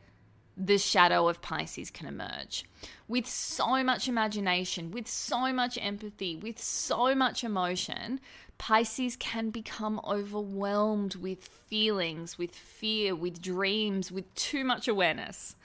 the 0.58 0.78
shadow 0.78 1.28
of 1.28 1.42
Pisces 1.42 1.92
can 1.92 2.08
emerge. 2.08 2.64
With 3.08 3.28
so 3.28 3.84
much 3.84 4.08
imagination, 4.08 4.92
with 4.92 5.08
so 5.08 5.52
much 5.52 5.78
empathy, 5.80 6.36
with 6.36 6.60
so 6.60 7.14
much 7.14 7.44
emotion, 7.44 8.22
Pisces 8.58 9.16
can 9.16 9.50
become 9.50 10.00
overwhelmed 10.06 11.16
with 11.16 11.44
feelings, 11.46 12.38
with 12.38 12.56
fear, 12.56 13.16
with 13.16 13.42
dreams, 13.42 14.12
with 14.12 14.34
too 14.36 14.64
much 14.64 14.88
awareness. 14.88 15.56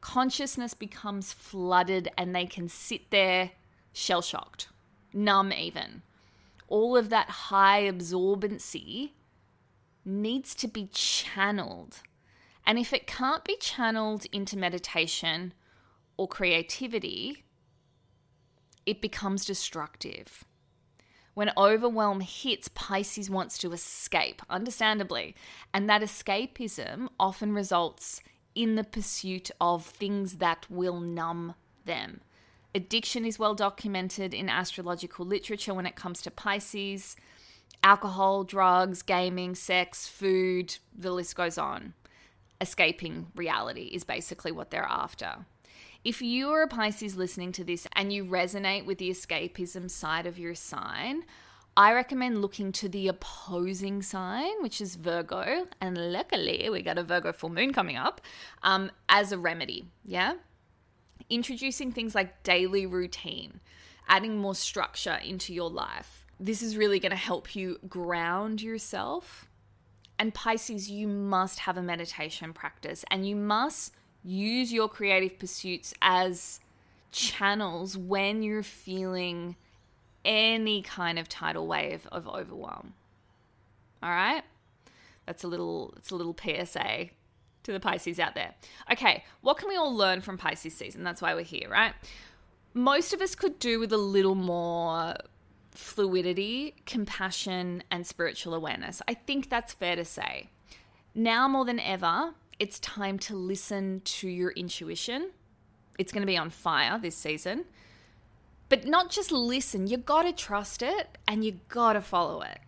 Consciousness 0.00 0.74
becomes 0.74 1.32
flooded 1.32 2.08
and 2.16 2.34
they 2.34 2.46
can 2.46 2.68
sit 2.68 3.10
there 3.10 3.50
shell 3.92 4.22
shocked, 4.22 4.68
numb 5.12 5.52
even 5.52 6.02
all 6.68 6.96
of 6.96 7.08
that 7.10 7.28
high 7.28 7.82
absorbency 7.82 9.10
needs 10.04 10.54
to 10.54 10.68
be 10.68 10.88
channeled. 10.92 12.00
And 12.66 12.78
if 12.78 12.92
it 12.92 13.06
can't 13.06 13.44
be 13.44 13.56
channeled 13.56 14.26
into 14.30 14.56
meditation 14.56 15.54
or 16.16 16.28
creativity, 16.28 17.44
it 18.84 19.00
becomes 19.00 19.44
destructive. 19.44 20.44
When 21.38 21.52
overwhelm 21.56 22.18
hits, 22.18 22.66
Pisces 22.66 23.30
wants 23.30 23.58
to 23.58 23.72
escape, 23.72 24.42
understandably. 24.50 25.36
And 25.72 25.88
that 25.88 26.02
escapism 26.02 27.06
often 27.20 27.54
results 27.54 28.20
in 28.56 28.74
the 28.74 28.82
pursuit 28.82 29.52
of 29.60 29.86
things 29.86 30.38
that 30.38 30.66
will 30.68 30.98
numb 30.98 31.54
them. 31.84 32.22
Addiction 32.74 33.24
is 33.24 33.38
well 33.38 33.54
documented 33.54 34.34
in 34.34 34.48
astrological 34.48 35.24
literature 35.24 35.72
when 35.72 35.86
it 35.86 35.94
comes 35.94 36.20
to 36.22 36.32
Pisces. 36.32 37.14
Alcohol, 37.84 38.42
drugs, 38.42 39.02
gaming, 39.02 39.54
sex, 39.54 40.08
food, 40.08 40.78
the 40.92 41.12
list 41.12 41.36
goes 41.36 41.56
on. 41.56 41.94
Escaping 42.60 43.28
reality 43.36 43.90
is 43.92 44.02
basically 44.02 44.50
what 44.50 44.72
they're 44.72 44.82
after. 44.82 45.46
If 46.04 46.22
you 46.22 46.50
are 46.50 46.62
a 46.62 46.68
Pisces 46.68 47.16
listening 47.16 47.52
to 47.52 47.64
this 47.64 47.86
and 47.94 48.12
you 48.12 48.24
resonate 48.24 48.86
with 48.86 48.98
the 48.98 49.10
escapism 49.10 49.90
side 49.90 50.26
of 50.26 50.38
your 50.38 50.54
sign, 50.54 51.24
I 51.76 51.92
recommend 51.92 52.40
looking 52.40 52.72
to 52.72 52.88
the 52.88 53.08
opposing 53.08 54.02
sign, 54.02 54.62
which 54.62 54.80
is 54.80 54.96
Virgo. 54.96 55.66
And 55.80 56.12
luckily, 56.12 56.68
we 56.70 56.82
got 56.82 56.98
a 56.98 57.02
Virgo 57.02 57.32
full 57.32 57.50
moon 57.50 57.72
coming 57.72 57.96
up 57.96 58.20
um, 58.62 58.90
as 59.08 59.32
a 59.32 59.38
remedy. 59.38 59.84
Yeah 60.04 60.34
introducing 61.30 61.92
things 61.92 62.14
like 62.14 62.42
daily 62.42 62.86
routine, 62.86 63.60
adding 64.08 64.36
more 64.36 64.54
structure 64.54 65.18
into 65.22 65.52
your 65.52 65.70
life. 65.70 66.26
This 66.40 66.62
is 66.62 66.76
really 66.76 67.00
going 67.00 67.10
to 67.10 67.16
help 67.16 67.54
you 67.54 67.78
ground 67.88 68.62
yourself. 68.62 69.48
And 70.18 70.34
Pisces, 70.34 70.90
you 70.90 71.06
must 71.06 71.60
have 71.60 71.76
a 71.76 71.82
meditation 71.82 72.52
practice 72.52 73.04
and 73.10 73.28
you 73.28 73.36
must 73.36 73.94
use 74.28 74.72
your 74.72 74.88
creative 74.88 75.38
pursuits 75.38 75.94
as 76.02 76.60
channels 77.10 77.96
when 77.96 78.42
you're 78.42 78.62
feeling 78.62 79.56
any 80.24 80.82
kind 80.82 81.18
of 81.18 81.28
tidal 81.28 81.66
wave 81.66 82.06
of 82.12 82.28
overwhelm. 82.28 82.92
All 84.02 84.10
right? 84.10 84.42
That's 85.26 85.44
a 85.44 85.48
little 85.48 85.94
it's 85.96 86.10
a 86.10 86.16
little 86.16 86.36
PSA 86.38 87.08
to 87.64 87.72
the 87.72 87.80
Pisces 87.80 88.18
out 88.18 88.34
there. 88.34 88.54
Okay, 88.92 89.24
what 89.40 89.58
can 89.58 89.68
we 89.68 89.76
all 89.76 89.94
learn 89.94 90.20
from 90.20 90.38
Pisces 90.38 90.74
season? 90.74 91.04
That's 91.04 91.22
why 91.22 91.34
we're 91.34 91.42
here, 91.42 91.68
right? 91.68 91.94
Most 92.74 93.12
of 93.12 93.20
us 93.20 93.34
could 93.34 93.58
do 93.58 93.80
with 93.80 93.92
a 93.92 93.98
little 93.98 94.34
more 94.34 95.16
fluidity, 95.70 96.74
compassion, 96.86 97.82
and 97.90 98.06
spiritual 98.06 98.54
awareness. 98.54 99.00
I 99.08 99.14
think 99.14 99.48
that's 99.48 99.72
fair 99.72 99.96
to 99.96 100.04
say. 100.04 100.48
Now 101.14 101.48
more 101.48 101.64
than 101.64 101.80
ever, 101.80 102.34
it's 102.58 102.78
time 102.80 103.18
to 103.20 103.36
listen 103.36 104.00
to 104.04 104.28
your 104.28 104.50
intuition. 104.52 105.30
It's 105.98 106.12
going 106.12 106.22
to 106.22 106.26
be 106.26 106.36
on 106.36 106.50
fire 106.50 106.98
this 106.98 107.16
season. 107.16 107.64
But 108.68 108.86
not 108.86 109.10
just 109.10 109.32
listen, 109.32 109.86
you 109.86 109.96
got 109.96 110.22
to 110.22 110.32
trust 110.32 110.82
it 110.82 111.18
and 111.26 111.44
you 111.44 111.60
got 111.68 111.94
to 111.94 112.00
follow 112.00 112.42
it. 112.42 112.58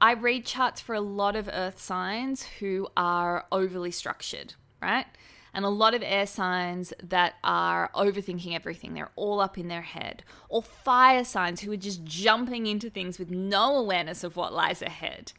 I 0.00 0.12
read 0.12 0.44
charts 0.44 0.80
for 0.80 0.94
a 0.94 1.00
lot 1.00 1.36
of 1.36 1.48
earth 1.52 1.80
signs 1.80 2.44
who 2.60 2.88
are 2.96 3.46
overly 3.50 3.90
structured, 3.90 4.54
right? 4.80 5.06
And 5.54 5.64
a 5.64 5.70
lot 5.70 5.94
of 5.94 6.02
air 6.04 6.26
signs 6.26 6.92
that 7.02 7.34
are 7.42 7.90
overthinking 7.94 8.54
everything. 8.54 8.92
They're 8.92 9.10
all 9.16 9.40
up 9.40 9.56
in 9.56 9.68
their 9.68 9.82
head. 9.82 10.22
Or 10.50 10.62
fire 10.62 11.24
signs 11.24 11.62
who 11.62 11.72
are 11.72 11.78
just 11.78 12.04
jumping 12.04 12.66
into 12.66 12.90
things 12.90 13.18
with 13.18 13.30
no 13.30 13.76
awareness 13.76 14.22
of 14.22 14.36
what 14.36 14.52
lies 14.52 14.82
ahead. 14.82 15.32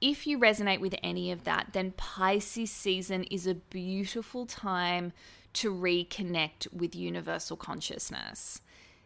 If 0.00 0.26
you 0.26 0.38
resonate 0.38 0.80
with 0.80 0.94
any 1.02 1.30
of 1.30 1.44
that, 1.44 1.68
then 1.72 1.92
Pisces 1.92 2.70
season 2.70 3.24
is 3.24 3.46
a 3.46 3.54
beautiful 3.54 4.46
time 4.46 5.12
to 5.54 5.72
reconnect 5.72 6.72
with 6.72 6.96
universal 6.96 7.56
consciousness. 7.56 8.62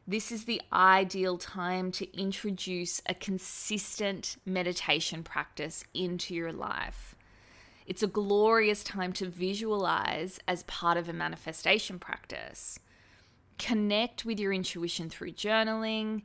This 0.07 0.31
is 0.31 0.45
the 0.45 0.61
ideal 0.73 1.39
time 1.39 1.91
to 1.93 2.17
introduce 2.17 3.01
a 3.07 3.15
consistent 3.15 4.37
meditation 4.47 5.25
practice 5.25 5.83
into 5.95 6.35
your 6.35 6.53
life. 6.53 7.17
It's 7.87 8.03
a 8.03 8.07
glorious 8.09 8.85
time 8.85 9.13
to 9.15 9.27
visualize 9.29 10.39
as 10.47 10.63
part 10.65 10.97
of 10.97 11.09
a 11.09 11.13
manifestation 11.13 11.99
practice. 11.99 12.79
Connect 13.59 14.25
with 14.25 14.39
your 14.39 14.53
intuition 14.53 15.11
through 15.11 15.33
journaling 15.33 16.23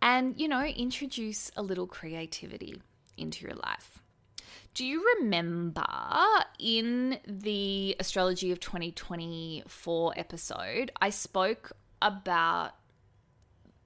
and, 0.00 0.38
you 0.38 0.46
know, 0.46 0.64
introduce 0.64 1.50
a 1.56 1.62
little 1.62 1.86
creativity 1.86 2.80
into 3.16 3.46
your 3.46 3.54
life. 3.54 4.02
Do 4.74 4.84
you 4.84 5.14
remember 5.18 5.86
in 6.58 7.18
the 7.26 7.96
Astrology 7.98 8.52
of 8.52 8.60
2024 8.60 10.14
episode, 10.16 10.90
I 11.00 11.10
spoke 11.10 11.72
about 12.02 12.72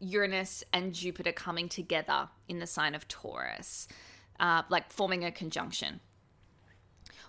Uranus 0.00 0.64
and 0.72 0.92
Jupiter 0.92 1.32
coming 1.32 1.68
together 1.68 2.28
in 2.48 2.58
the 2.58 2.66
sign 2.66 2.94
of 2.94 3.06
Taurus, 3.06 3.86
uh, 4.40 4.62
like 4.68 4.90
forming 4.90 5.24
a 5.24 5.30
conjunction. 5.30 6.00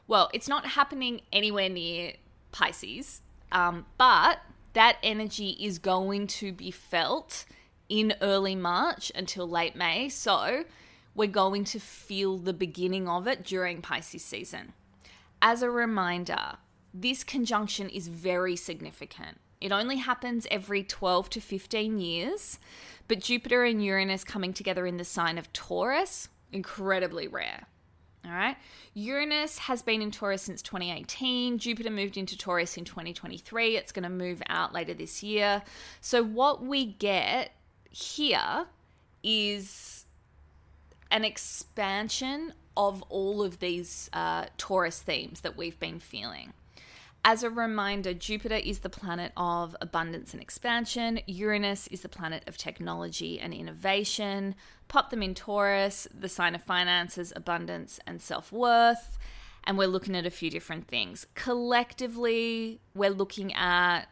Well, 0.07 0.29
it's 0.33 0.47
not 0.47 0.65
happening 0.65 1.21
anywhere 1.31 1.69
near 1.69 2.13
Pisces, 2.51 3.21
um, 3.51 3.85
but 3.97 4.39
that 4.73 4.97
energy 5.03 5.51
is 5.59 5.79
going 5.79 6.27
to 6.27 6.51
be 6.51 6.71
felt 6.71 7.45
in 7.89 8.13
early 8.21 8.55
March 8.55 9.11
until 9.13 9.47
late 9.47 9.75
May. 9.75 10.09
So 10.09 10.63
we're 11.15 11.27
going 11.27 11.63
to 11.65 11.79
feel 11.79 12.37
the 12.37 12.53
beginning 12.53 13.07
of 13.07 13.27
it 13.27 13.43
during 13.43 13.81
Pisces 13.81 14.23
season. 14.23 14.73
As 15.41 15.61
a 15.61 15.69
reminder, 15.69 16.57
this 16.93 17.23
conjunction 17.23 17.89
is 17.89 18.07
very 18.07 18.55
significant. 18.55 19.39
It 19.59 19.71
only 19.71 19.97
happens 19.97 20.47
every 20.49 20.83
12 20.83 21.29
to 21.31 21.41
15 21.41 21.99
years, 21.99 22.59
but 23.07 23.19
Jupiter 23.19 23.63
and 23.63 23.83
Uranus 23.83 24.23
coming 24.23 24.53
together 24.53 24.87
in 24.87 24.97
the 24.97 25.03
sign 25.03 25.37
of 25.37 25.51
Taurus, 25.53 26.29
incredibly 26.51 27.27
rare. 27.27 27.67
All 28.25 28.31
right. 28.31 28.55
Uranus 28.93 29.57
has 29.59 29.81
been 29.81 30.01
in 30.01 30.11
Taurus 30.11 30.43
since 30.43 30.61
2018. 30.61 31.57
Jupiter 31.57 31.89
moved 31.89 32.17
into 32.17 32.37
Taurus 32.37 32.77
in 32.77 32.85
2023. 32.85 33.77
It's 33.77 33.91
going 33.91 34.03
to 34.03 34.09
move 34.09 34.43
out 34.47 34.73
later 34.73 34.93
this 34.93 35.23
year. 35.23 35.63
So, 36.01 36.23
what 36.23 36.63
we 36.63 36.85
get 36.85 37.51
here 37.89 38.67
is 39.23 40.00
an 41.11 41.25
expansion 41.25 42.53
of 42.75 43.03
all 43.09 43.43
of 43.43 43.59
these 43.59 44.09
uh, 44.13 44.45
Taurus 44.57 45.01
themes 45.01 45.41
that 45.41 45.57
we've 45.57 45.79
been 45.79 45.99
feeling. 45.99 46.53
As 47.23 47.43
a 47.43 47.51
reminder, 47.51 48.15
Jupiter 48.15 48.55
is 48.55 48.79
the 48.79 48.89
planet 48.89 49.31
of 49.37 49.75
abundance 49.79 50.33
and 50.33 50.41
expansion. 50.41 51.19
Uranus 51.27 51.85
is 51.87 52.01
the 52.01 52.09
planet 52.09 52.43
of 52.47 52.57
technology 52.57 53.39
and 53.39 53.53
innovation. 53.53 54.55
Pop 54.87 55.11
them 55.11 55.21
in 55.21 55.35
Taurus, 55.35 56.07
the 56.17 56.29
sign 56.29 56.55
of 56.55 56.63
finances, 56.63 57.31
abundance, 57.35 57.99
and 58.07 58.19
self 58.19 58.51
worth. 58.51 59.19
And 59.65 59.77
we're 59.77 59.87
looking 59.87 60.15
at 60.15 60.25
a 60.25 60.31
few 60.31 60.49
different 60.49 60.87
things. 60.87 61.27
Collectively, 61.35 62.81
we're 62.95 63.11
looking 63.11 63.53
at, 63.53 64.05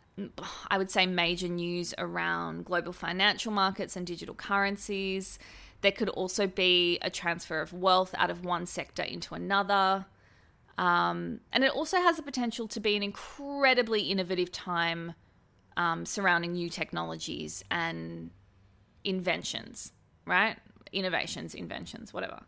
I 0.69 0.77
would 0.77 0.91
say, 0.91 1.07
major 1.07 1.47
news 1.47 1.95
around 1.97 2.65
global 2.65 2.93
financial 2.93 3.51
markets 3.51 3.95
and 3.95 4.05
digital 4.05 4.35
currencies. 4.35 5.39
There 5.81 5.91
could 5.91 6.09
also 6.09 6.47
be 6.47 6.97
a 7.01 7.09
transfer 7.09 7.61
of 7.61 7.73
wealth 7.73 8.13
out 8.17 8.29
of 8.29 8.43
one 8.43 8.65
sector 8.65 9.03
into 9.03 9.33
another. 9.33 10.05
Um, 10.77 11.41
and 11.51 11.63
it 11.63 11.71
also 11.71 11.97
has 11.97 12.17
the 12.17 12.23
potential 12.23 12.67
to 12.69 12.79
be 12.79 12.95
an 12.95 13.03
incredibly 13.03 14.03
innovative 14.03 14.51
time 14.51 15.13
um, 15.77 16.05
surrounding 16.05 16.53
new 16.53 16.69
technologies 16.69 17.63
and 17.71 18.31
inventions, 19.03 19.93
right? 20.25 20.57
Innovations, 20.91 21.55
inventions, 21.55 22.13
whatever. 22.13 22.41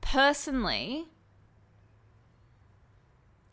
Personally, 0.00 1.06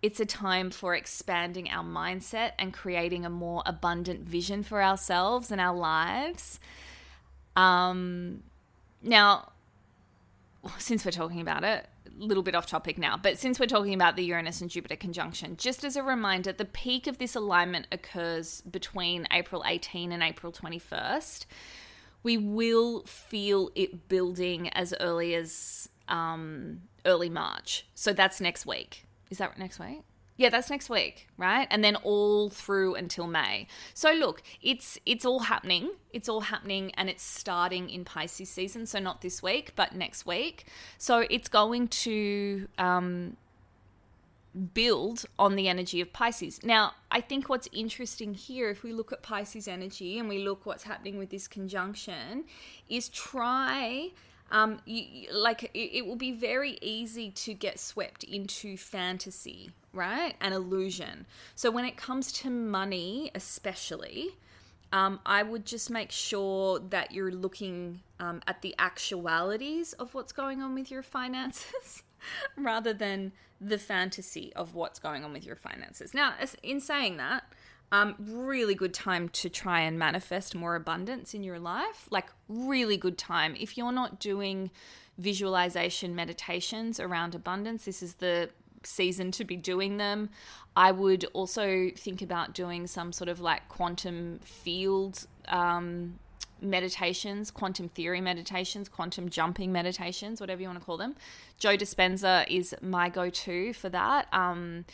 it's 0.02 0.20
a 0.20 0.26
time 0.26 0.70
for 0.70 0.96
expanding 0.96 1.70
our 1.70 1.84
mindset 1.84 2.52
and 2.60 2.74
creating 2.74 3.26
a 3.26 3.30
more 3.30 3.64
abundant 3.66 4.22
vision 4.22 4.62
for 4.62 4.84
ourselves 4.84 5.50
and 5.50 5.62
our 5.62 5.76
lives. 5.76 6.60
Um, 7.56 8.44
now, 9.04 9.52
since 10.78 11.06
we're 11.06 11.12
talking 11.12 11.42
about 11.42 11.64
it, 11.64 11.88
a 12.08 12.24
little 12.24 12.44
bit 12.44 12.56
off 12.56 12.66
topic 12.66 12.98
now, 12.98 13.18
but 13.18 13.38
since 13.38 13.60
we're 13.60 13.66
talking 13.66 13.94
about 13.94 14.16
the 14.16 14.24
Uranus 14.24 14.62
and 14.62 14.70
Jupiter 14.70 14.96
conjunction, 14.96 15.58
just 15.58 15.84
as 15.84 15.96
a 15.96 16.04
reminder, 16.04 16.52
the 16.52 16.66
peak 16.66 17.08
of 17.08 17.18
this 17.18 17.36
alignment 17.36 17.88
occurs 17.92 18.62
between 18.62 19.28
April 19.32 19.64
18 19.66 20.12
and 20.12 20.24
April 20.24 20.52
21st. 20.52 21.46
We 22.24 22.38
will 22.38 23.04
feel 23.04 23.72
it 23.76 24.08
building 24.08 24.70
as 24.70 24.94
early 25.00 25.36
as 25.36 25.90
um, 26.08 26.84
early 27.06 27.30
March. 27.30 27.86
So 27.94 28.14
that's 28.14 28.40
next 28.40 28.66
week. 28.66 29.06
Is 29.30 29.40
that 29.40 29.58
next 29.58 29.80
week? 29.80 30.04
Yeah, 30.36 30.50
that's 30.50 30.70
next 30.70 30.90
week, 30.90 31.28
right? 31.38 31.68
And 31.70 31.84
then 31.84 31.96
all 31.98 32.50
through 32.50 32.96
until 32.96 33.28
May. 33.28 33.68
So 33.94 34.12
look, 34.12 34.42
it's 34.62 34.98
it's 35.06 35.26
all 35.26 35.42
happening. 35.42 35.92
It's 36.12 36.28
all 36.28 36.42
happening 36.42 36.92
and 36.96 37.10
it's 37.10 37.24
starting 37.24 37.90
in 37.90 38.04
Pisces 38.04 38.50
season, 38.50 38.86
so 38.86 39.00
not 39.00 39.22
this 39.22 39.44
week, 39.44 39.74
but 39.76 39.94
next 39.96 40.26
week. 40.26 40.66
So 40.98 41.20
it's 41.30 41.48
going 41.50 41.88
to 41.90 42.68
um 42.78 43.38
build 44.74 45.26
on 45.40 45.56
the 45.56 45.68
energy 45.68 46.00
of 46.00 46.14
Pisces. 46.14 46.64
Now, 46.64 46.94
I 47.10 47.22
think 47.22 47.50
what's 47.50 47.68
interesting 47.72 48.34
here, 48.34 48.70
if 48.70 48.84
we 48.84 48.94
look 48.94 49.12
at 49.12 49.24
Pisces 49.24 49.68
energy 49.68 50.20
and 50.20 50.30
we 50.30 50.40
look 50.40 50.66
what's 50.66 50.84
happening 50.84 51.18
with 51.18 51.30
this 51.30 51.48
conjunction, 51.48 52.46
is 52.88 53.10
try 53.10 54.12
um, 54.52 54.80
you, 54.86 55.32
like 55.32 55.64
it, 55.74 55.98
it 55.98 56.06
will 56.06 56.16
be 56.16 56.32
very 56.32 56.78
easy 56.82 57.32
to 57.32 57.54
get 57.54 57.80
swept 57.80 58.24
into 58.24 58.78
fantasy, 58.78 59.72
right? 59.94 60.36
And 60.40 60.54
illusion. 60.54 61.26
So 61.56 61.72
when 61.72 61.86
it 61.86 61.98
comes 61.98 62.32
to 62.34 62.50
money, 62.50 63.32
especially, 63.34 64.36
um, 64.92 65.20
I 65.26 65.42
would 65.42 65.66
just 65.66 65.90
make 65.90 66.12
sure 66.12 66.80
that 66.80 67.12
you're 67.12 67.32
looking 67.32 68.02
um, 68.20 68.42
at 68.46 68.62
the 68.62 68.76
actualities 68.78 69.94
of 69.94 70.14
what's 70.14 70.32
going 70.32 70.62
on 70.62 70.76
with 70.76 70.92
your 70.92 71.02
finances 71.02 72.04
rather 72.56 72.94
than 72.94 73.32
the 73.60 73.80
fantasy 73.80 74.54
of 74.56 74.76
what's 74.76 75.00
going 75.00 75.24
on 75.24 75.34
with 75.34 75.46
your 75.46 75.56
finances. 75.56 76.14
Now, 76.14 76.34
in 76.62 76.80
saying 76.80 77.18
that, 77.18 77.44
um, 77.94 78.16
really 78.20 78.74
good 78.74 78.94
time 78.94 79.30
to 79.30 79.50
try 79.50 79.82
and 79.82 80.00
manifest 80.00 80.56
more 80.56 80.76
abundance 80.76 81.36
in 81.36 81.44
your 81.44 81.60
life. 81.60 82.08
Like, 82.10 82.26
really 82.50 82.98
good 82.98 83.20
time. 83.20 83.56
If 83.58 83.78
you're 83.78 83.92
not 83.92 84.20
doing 84.20 84.72
visualization 85.20 86.16
meditations 86.16 87.00
around 87.00 87.36
abundance, 87.36 87.86
this 87.86 88.02
is 88.02 88.16
the 88.16 88.50
season 88.82 89.30
to 89.34 89.46
be 89.46 89.56
doing 89.56 89.98
them. 89.98 90.32
I 90.76 90.92
would 90.92 91.26
also 91.34 91.92
think 91.96 92.24
about 92.24 92.56
doing 92.56 92.88
some 92.88 93.14
sort 93.14 93.30
of 93.30 93.40
like 93.40 93.70
quantum 93.70 94.40
field 94.40 95.28
um, 95.48 96.18
meditations, 96.64 97.52
quantum 97.52 97.90
theory 97.90 98.22
meditations, 98.22 98.90
quantum 98.90 99.30
jumping 99.30 99.72
meditations, 99.72 100.40
whatever 100.40 100.62
you 100.62 100.68
want 100.68 100.80
to 100.80 100.86
call 100.86 100.98
them. 100.98 101.16
Joe 101.60 101.78
Dispenza 101.78 102.46
is 102.48 102.74
my 102.82 103.10
go 103.10 103.30
to 103.30 103.74
for 103.74 103.90
that. 103.90 104.28
Um, 104.34 104.86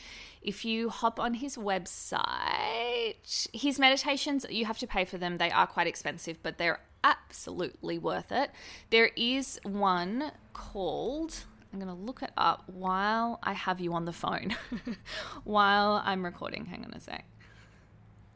if 0.41 0.65
you 0.65 0.89
hop 0.89 1.19
on 1.19 1.35
his 1.35 1.57
website, 1.57 3.15
his 3.53 3.79
meditations, 3.79 4.45
you 4.49 4.65
have 4.65 4.79
to 4.79 4.87
pay 4.87 5.05
for 5.05 5.17
them. 5.17 5.37
They 5.37 5.51
are 5.51 5.67
quite 5.67 5.87
expensive, 5.87 6.41
but 6.41 6.57
they're 6.57 6.79
absolutely 7.03 7.97
worth 7.97 8.31
it. 8.31 8.51
There 8.89 9.11
is 9.15 9.59
one 9.63 10.31
called, 10.53 11.45
I'm 11.71 11.79
going 11.79 11.93
to 11.93 12.01
look 12.01 12.21
it 12.21 12.31
up 12.37 12.63
while 12.67 13.39
I 13.43 13.53
have 13.53 13.79
you 13.79 13.93
on 13.93 14.05
the 14.05 14.13
phone, 14.13 14.55
while 15.43 16.01
I'm 16.03 16.23
recording. 16.23 16.65
Hang 16.65 16.83
on 16.85 16.93
a 16.93 16.99
sec. 16.99 17.25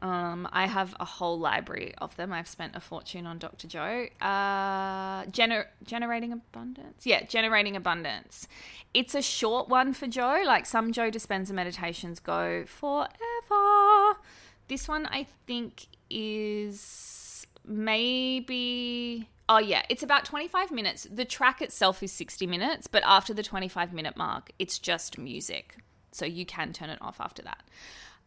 Um, 0.04 0.50
I 0.52 0.68
have 0.68 0.94
a 1.00 1.06
whole 1.06 1.40
library 1.40 1.94
of 1.98 2.14
them. 2.18 2.34
I've 2.34 2.48
spent 2.50 2.76
a 2.76 2.82
fortune 2.82 3.26
on 3.26 3.38
Dr. 3.38 3.68
Joe. 3.70 4.08
Uh, 4.20 5.24
gener- 5.28 5.68
generating 5.86 6.34
abundance? 6.34 7.06
Yeah, 7.06 7.24
generating 7.24 7.78
abundance. 7.78 8.50
It's 8.94 9.16
a 9.16 9.22
short 9.22 9.70
one 9.70 9.94
for 9.94 10.08
Joe. 10.08 10.44
Like 10.46 10.66
some 10.66 10.92
Joe 10.92 11.10
Dispenza 11.10 11.52
meditations 11.52 12.20
go 12.20 12.66
forever. 12.66 14.18
This 14.68 14.90
one, 14.90 15.06
I 15.06 15.26
think, 15.48 15.88
is 16.10 17.48
maybe. 17.66 19.30
Oh, 19.48 19.60
yeah, 19.60 19.84
it's 19.88 20.04
about 20.04 20.26
25 20.26 20.70
minutes. 20.70 21.08
The 21.10 21.24
track 21.24 21.62
itself 21.62 22.04
is 22.04 22.12
60 22.12 22.46
minutes, 22.46 22.88
but 22.88 23.04
after 23.06 23.34
the 23.34 23.44
25 23.44 23.94
minute 23.94 24.18
mark, 24.18 24.52
it's 24.60 24.80
just 24.80 25.18
music. 25.18 25.78
So 26.12 26.26
you 26.26 26.46
can 26.46 26.74
turn 26.74 26.90
it 26.90 27.02
off 27.02 27.22
after 27.22 27.42
that. 27.44 27.64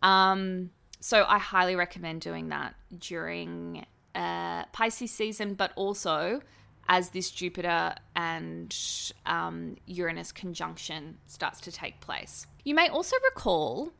Um, 0.03 0.71
so 1.07 1.25
I 1.29 1.38
highly 1.38 1.77
recommend 1.77 2.21
doing 2.21 2.49
that 2.49 2.75
during 2.99 3.87
uh, 4.16 4.64
Pisces 4.73 5.12
season, 5.12 5.55
but 5.55 5.71
also 5.77 6.40
as 6.88 7.11
this 7.11 7.31
Jupiter 7.31 7.95
and 8.16 8.77
um, 9.25 9.77
Uranus 9.87 10.33
conjunction 10.33 11.19
starts 11.29 11.61
to 11.61 11.71
take 11.71 12.01
place. 12.01 12.49
You 12.64 12.75
may 12.75 12.88
also 12.88 13.14
recall 13.23 13.92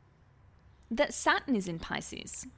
that 0.91 1.15
Saturn 1.15 1.55
is 1.55 1.69
in 1.69 1.79
Pisces. 1.79 2.49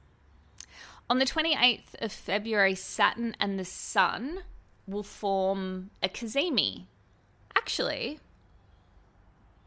On 1.11 1.19
the 1.19 1.25
28th 1.25 2.01
of 2.01 2.11
February, 2.11 2.73
Saturn 2.73 3.35
and 3.39 3.59
the 3.59 3.65
Sun 3.65 4.39
will 4.87 5.03
form 5.03 5.91
a 6.01 6.09
cazimi. 6.09 6.85
Actually, 7.55 8.19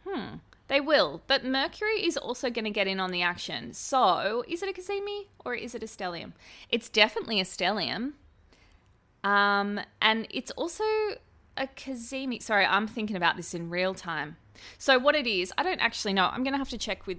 hmm, 0.05 0.39
they 0.69 0.81
will, 0.81 1.23
but 1.27 1.45
Mercury 1.45 2.05
is 2.05 2.17
also 2.17 2.49
going 2.49 2.65
to 2.65 2.71
get 2.71 2.87
in 2.87 3.01
on 3.01 3.11
the 3.11 3.23
action. 3.23 3.73
So, 3.75 4.45
is 4.49 4.63
it 4.63 4.69
a 4.69 4.73
cazimi 4.73 5.27
or 5.45 5.55
is 5.55 5.75
it 5.75 5.83
a 5.83 5.87
stellium? 5.87 6.33
It's 6.71 6.89
definitely 6.89 7.41
a 7.41 7.45
stellium. 7.45 8.13
Um, 9.25 9.81
and 10.01 10.27
it's 10.31 10.51
also 10.53 10.85
a 11.57 11.67
cazimi. 11.77 12.43
Sorry, 12.43 12.65
I'm 12.65 12.87
thinking 12.87 13.17
about 13.17 13.37
this 13.37 13.55
in 13.55 13.71
real 13.71 13.95
time. 13.95 14.37
So, 14.79 14.99
what 14.99 15.15
it 15.15 15.27
is, 15.27 15.53
I 15.59 15.63
don't 15.63 15.81
actually 15.81 16.15
know. 16.15 16.27
I'm 16.27 16.43
going 16.43 16.55
to 16.55 16.59
have 16.59 16.71
to 16.71 16.79
check 16.79 17.07
with 17.07 17.19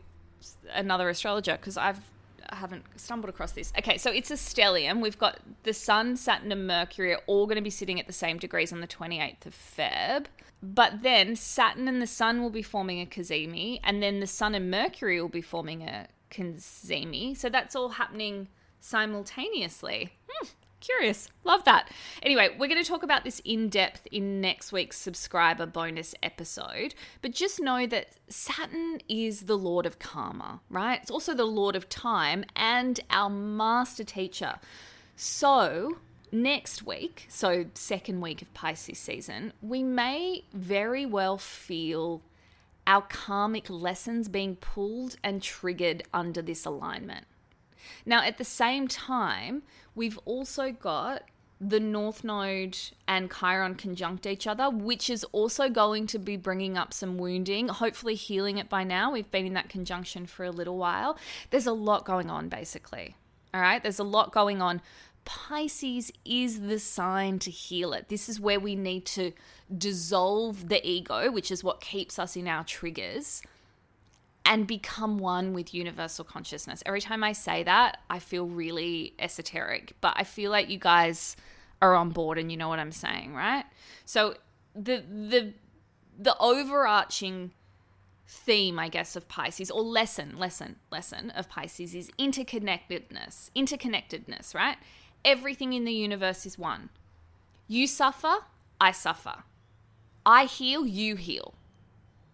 another 0.74 1.10
astrologer 1.10 1.54
because 1.54 1.78
I've 1.78 2.02
I 2.50 2.58
haven't 2.58 2.84
stumbled 2.98 3.30
across 3.30 3.54
this. 3.54 3.74
Okay, 3.78 3.98
so 3.98 4.12
it's 4.12 4.30
a 4.30 4.36
stellium. 4.36 5.02
We've 5.02 5.18
got 5.18 5.40
the 5.64 5.74
Sun, 5.74 6.18
Saturn, 6.18 6.52
and 6.52 6.68
Mercury 6.68 7.14
are 7.14 7.22
all 7.26 7.46
going 7.48 7.56
to 7.56 7.64
be 7.64 7.70
sitting 7.70 8.00
at 8.00 8.06
the 8.06 8.14
same 8.14 8.38
degrees 8.38 8.72
on 8.72 8.80
the 8.80 8.88
28th 8.88 9.46
of 9.48 9.56
Feb. 9.56 10.26
But 10.64 11.04
then 11.04 11.36
Saturn 11.36 11.90
and 11.90 12.02
the 12.02 12.08
Sun 12.08 12.42
will 12.42 12.50
be 12.50 12.62
forming 12.62 13.02
a 13.02 13.06
cazimi, 13.06 13.82
and 13.84 14.02
then 14.02 14.22
the 14.22 14.28
Sun 14.28 14.56
and 14.56 14.72
Mercury 14.72 15.22
will 15.22 15.28
be 15.28 15.42
forming 15.42 15.82
a 15.82 16.08
cazimi. 16.32 17.36
So 17.36 17.50
that's 17.50 17.76
all 17.76 17.90
happening 17.90 18.48
simultaneously. 18.80 20.14
Hmm, 20.26 20.48
curious. 20.80 21.28
Love 21.44 21.66
that. 21.66 21.92
Anyway, 22.22 22.56
we're 22.58 22.70
going 22.70 22.82
to 22.82 22.90
talk 22.90 23.04
about 23.04 23.26
this 23.26 23.42
in 23.44 23.68
depth 23.68 24.08
in 24.10 24.40
next 24.40 24.72
week's 24.72 24.98
subscriber 24.98 25.66
bonus 25.66 26.16
episode. 26.24 26.96
But 27.22 27.34
just 27.34 27.60
know 27.60 27.86
that 27.88 28.14
Saturn 28.30 29.00
is 29.10 29.42
the 29.42 29.58
Lord 29.58 29.86
of 29.86 30.00
Karma, 30.00 30.62
right? 30.70 31.02
It's 31.02 31.12
also 31.12 31.34
the 31.34 31.44
Lord 31.44 31.76
of 31.76 31.90
Time 31.90 32.46
and 32.56 33.02
our 33.10 33.30
master 33.30 34.06
teacher. 34.06 34.56
So 35.18 35.98
next 36.34 36.84
week, 36.84 37.28
so 37.30 37.66
second 37.76 38.20
week 38.20 38.42
of 38.42 38.54
Pisces 38.54 38.98
season, 38.98 39.54
we 39.62 39.84
may 39.84 40.44
very 40.54 41.06
well 41.06 41.38
feel 41.38 42.22
our 42.86 43.04
karmic 43.04 43.70
lessons 43.70 44.28
being 44.28 44.56
pulled 44.58 45.16
and 45.24 45.42
triggered 45.42 46.04
under 46.14 46.42
this 46.42 46.66
alignment. 46.66 47.26
Now, 48.06 48.24
at 48.24 48.38
the 48.38 48.44
same 48.44 48.88
time, 48.88 49.64
we've 49.96 50.18
also 50.26 50.72
got 50.72 51.24
the 51.62 51.80
North 51.80 52.24
Node 52.26 52.78
and 53.08 53.32
Chiron 53.32 53.76
conjunct 53.76 54.26
each 54.26 54.48
other, 54.48 54.70
which 54.70 55.10
is 55.10 55.24
also 55.26 55.70
going 55.70 56.08
to 56.08 56.20
be 56.20 56.36
bringing 56.36 56.78
up 56.78 56.94
some 56.94 57.18
wounding, 57.18 57.70
hopefully 57.70 58.16
healing 58.16 58.58
it 58.58 58.68
by 58.68 58.84
now. 58.84 59.12
We've 59.12 59.32
been 59.32 59.46
in 59.46 59.54
that 59.54 59.70
conjunction 59.70 60.26
for 60.26 60.44
a 60.44 60.52
little 60.52 60.78
while. 60.78 61.18
There's 61.52 61.68
a 61.68 61.74
lot 61.74 62.04
going 62.06 62.30
on, 62.30 62.50
basically. 62.50 63.16
All 63.54 63.62
right, 63.62 63.82
there's 63.82 64.00
a 64.00 64.04
lot 64.04 64.34
going 64.34 64.62
on 64.62 64.82
Pisces 65.26 66.12
is 66.26 66.62
the 66.62 66.80
sign 66.80 67.40
to 67.40 67.52
heal 67.52 67.94
it. 67.94 68.10
This 68.10 68.28
is 68.28 68.40
where 68.40 68.60
we 68.60 68.76
need 68.76 69.06
to 69.08 69.32
dissolve 69.76 70.70
the 70.70 70.86
ego, 70.88 71.32
which 71.32 71.52
is 71.52 71.64
what 71.64 71.82
keeps 71.82 72.20
us 72.20 72.36
in 72.36 72.48
our 72.48 72.64
triggers, 72.64 73.42
and 74.46 74.68
become 74.68 75.18
one 75.18 75.54
with 75.54 75.74
universal 75.74 76.26
consciousness. 76.26 76.84
Every 76.86 77.02
time 77.02 77.24
I 77.24 77.32
say 77.32 77.64
that, 77.64 78.00
I 78.10 78.20
feel 78.20 78.46
really 78.48 79.14
esoteric, 79.18 79.94
but 80.02 80.14
I 80.18 80.24
feel 80.24 80.52
like 80.52 80.70
you 80.70 80.78
guys 80.78 81.36
are 81.82 81.96
on 81.96 82.10
board 82.10 82.38
and 82.38 82.52
you 82.52 82.58
know 82.58 82.70
what 82.70 82.80
I'm 82.80 82.92
saying, 82.92 83.34
right? 83.34 83.66
So 84.06 84.36
the 84.76 85.04
the 85.08 85.54
the 86.18 86.38
overarching 86.40 87.52
theme, 88.28 88.80
I 88.80 88.90
guess, 88.90 89.16
of 89.16 89.28
Pisces, 89.28 89.70
or 89.70 89.82
lesson, 89.82 90.38
lesson, 90.38 90.78
lesson 90.92 91.30
of 91.32 91.50
Pisces 91.50 91.94
is 91.94 92.10
interconnectedness. 92.20 93.50
Interconnectedness, 93.56 94.56
right? 94.56 94.78
Everything 95.26 95.74
in 95.74 95.86
the 95.86 95.94
universe 95.94 96.46
is 96.46 96.58
one. 96.58 96.90
You 97.68 97.88
suffer, 97.88 98.40
I 98.80 98.92
suffer. 98.92 99.44
I 100.26 100.46
heal, 100.46 100.86
you 100.86 101.16
heal. 101.16 101.54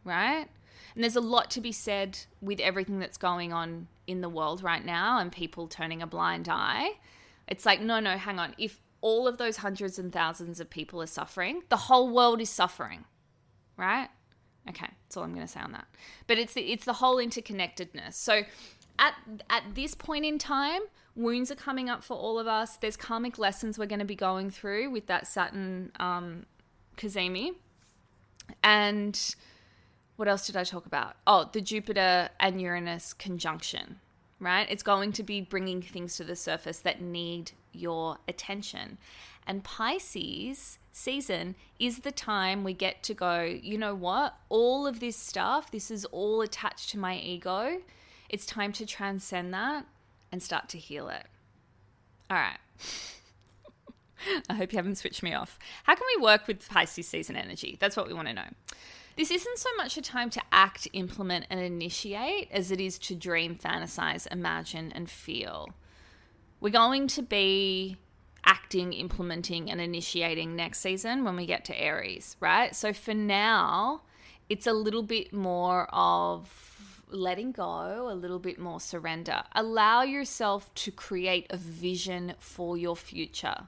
Right? 0.04 0.48
And 0.96 1.04
there's 1.04 1.16
a 1.16 1.22
lot 1.22 1.52
to 1.52 1.62
be 1.62 1.72
said 1.72 2.20
with 2.42 2.60
everything 2.60 3.00
that's 3.00 3.18
going 3.18 3.54
on 3.54 3.88
in 4.08 4.22
the 4.22 4.30
world 4.30 4.64
right 4.64 4.84
now 4.84 5.20
and 5.20 5.32
people 5.32 5.68
turning 5.68 6.02
a 6.02 6.08
blind 6.08 6.48
eye. 6.50 6.92
It's 7.48 7.66
like, 7.66 7.82
no, 7.82 8.00
no, 8.00 8.18
hang 8.18 8.40
on. 8.40 8.56
If 8.58 8.80
all 9.02 9.28
of 9.28 9.38
those 9.38 9.58
hundreds 9.58 9.98
and 9.98 10.12
thousands 10.12 10.60
of 10.60 10.70
people 10.70 11.02
are 11.02 11.08
suffering, 11.08 11.64
the 11.70 11.78
whole 11.78 12.10
world 12.10 12.42
is 12.42 12.50
suffering. 12.50 13.06
Right? 13.78 14.10
Okay, 14.68 14.88
that's 15.06 15.16
all 15.16 15.24
I'm 15.24 15.34
going 15.34 15.46
to 15.46 15.52
say 15.52 15.62
on 15.62 15.72
that. 15.72 15.88
But 16.28 16.38
it's 16.38 16.54
the, 16.54 16.62
it's 16.62 16.86
the 16.86 16.94
whole 16.94 17.18
interconnectedness. 17.18 18.14
So 18.14 18.44
at 19.00 19.14
at 19.50 19.64
this 19.74 19.96
point 19.96 20.26
in 20.26 20.38
time, 20.38 20.82
wounds 21.16 21.52
are 21.52 21.56
coming 21.56 21.90
up 21.90 22.04
for 22.04 22.16
all 22.16 22.40
of 22.40 22.48
us. 22.48 22.78
There's 22.78 22.98
karmic 22.98 23.38
lessons 23.38 23.78
we're 23.78 23.86
going 23.86 24.00
to 24.00 24.06
be 24.06 24.16
going 24.16 24.52
through 24.52 24.90
with 24.90 25.08
that 25.08 25.28
Saturn 25.28 25.92
um, 26.00 26.46
cazimi. 26.98 27.52
And 28.64 29.36
what 30.16 30.28
else 30.28 30.48
did 30.48 30.56
I 30.56 30.64
talk 30.64 30.86
about? 30.86 31.16
Oh, 31.26 31.50
the 31.52 31.62
Jupiter 31.62 32.30
and 32.40 32.62
Uranus 32.62 33.14
conjunction, 33.14 34.00
right? 34.40 34.68
It's 34.70 34.84
going 34.84 35.14
to 35.14 35.24
be 35.24 35.42
bringing 35.42 35.82
things 35.82 36.18
to 36.18 36.24
the 36.24 36.36
surface 36.36 36.80
that 36.80 37.02
need 37.02 37.52
your 37.72 38.18
attention. 38.28 38.98
And 39.46 39.64
Pisces 39.64 40.78
season 40.92 41.56
is 41.80 42.00
the 42.00 42.12
time 42.12 42.64
we 42.64 42.74
get 42.74 43.02
to 43.04 43.14
go, 43.14 43.42
you 43.42 43.78
know 43.78 43.96
what? 43.96 44.36
All 44.50 44.86
of 44.86 45.00
this 45.00 45.16
stuff, 45.16 45.72
this 45.72 45.90
is 45.90 46.06
all 46.06 46.42
attached 46.42 46.90
to 46.90 47.00
my 47.00 47.18
ego. 47.18 47.82
It's 48.28 48.46
time 48.46 48.74
to 48.74 48.86
transcend 48.86 49.54
that 49.54 49.86
and 50.32 50.42
start 50.42 50.70
to 50.70 50.78
heal 50.78 51.10
it. 51.10 51.26
All 52.30 52.38
right. 52.38 52.58
I 54.50 54.54
hope 54.54 54.72
you 54.74 54.78
haven't 54.78 54.98
switched 54.98 55.24
me 55.24 55.34
off. 55.34 55.58
How 55.84 55.96
can 55.96 56.06
we 56.18 56.24
work 56.24 56.48
with 56.48 56.68
Pisces 56.68 57.08
season 57.08 57.36
energy? 57.36 57.78
That's 57.80 57.96
what 57.96 58.08
we 58.08 58.14
want 58.14 58.28
to 58.28 58.34
know. 58.34 58.50
This 59.16 59.32
isn't 59.32 59.58
so 59.58 59.70
much 59.76 59.98
a 59.98 60.02
time 60.02 60.30
to 60.32 60.42
act, 60.52 60.88
implement, 60.94 61.46
and 61.50 61.60
initiate 61.60 62.50
as 62.52 62.72
it 62.72 62.80
is 62.80 62.98
to 63.00 63.16
dream, 63.16 63.56
fantasize, 63.56 64.28
imagine, 64.32 64.92
and 64.94 65.10
feel. 65.10 65.70
We're 66.62 66.70
going 66.70 67.08
to 67.08 67.22
be 67.22 67.98
acting, 68.46 68.94
implementing, 68.94 69.70
and 69.70 69.82
initiating 69.82 70.56
next 70.56 70.80
season 70.80 71.24
when 71.24 71.36
we 71.36 71.46
get 71.46 71.66
to 71.66 71.78
Aries, 71.78 72.38
right? 72.40 72.76
So 72.76 72.94
for 72.94 73.14
now, 73.14 74.02
it's 74.48 74.68
a 74.68 74.74
little 74.74 75.04
bit 75.04 75.34
more 75.34 75.88
of 75.94 76.69
letting 77.10 77.52
go, 77.52 78.08
a 78.10 78.14
little 78.14 78.40
bit 78.40 78.60
more 78.60 78.80
surrender. 78.80 79.44
Allow 79.54 80.04
yourself 80.04 80.74
to 80.76 80.92
create 80.92 81.48
a 81.50 81.58
vision 81.58 82.36
for 82.40 82.78
your 82.78 82.96
future. 82.96 83.68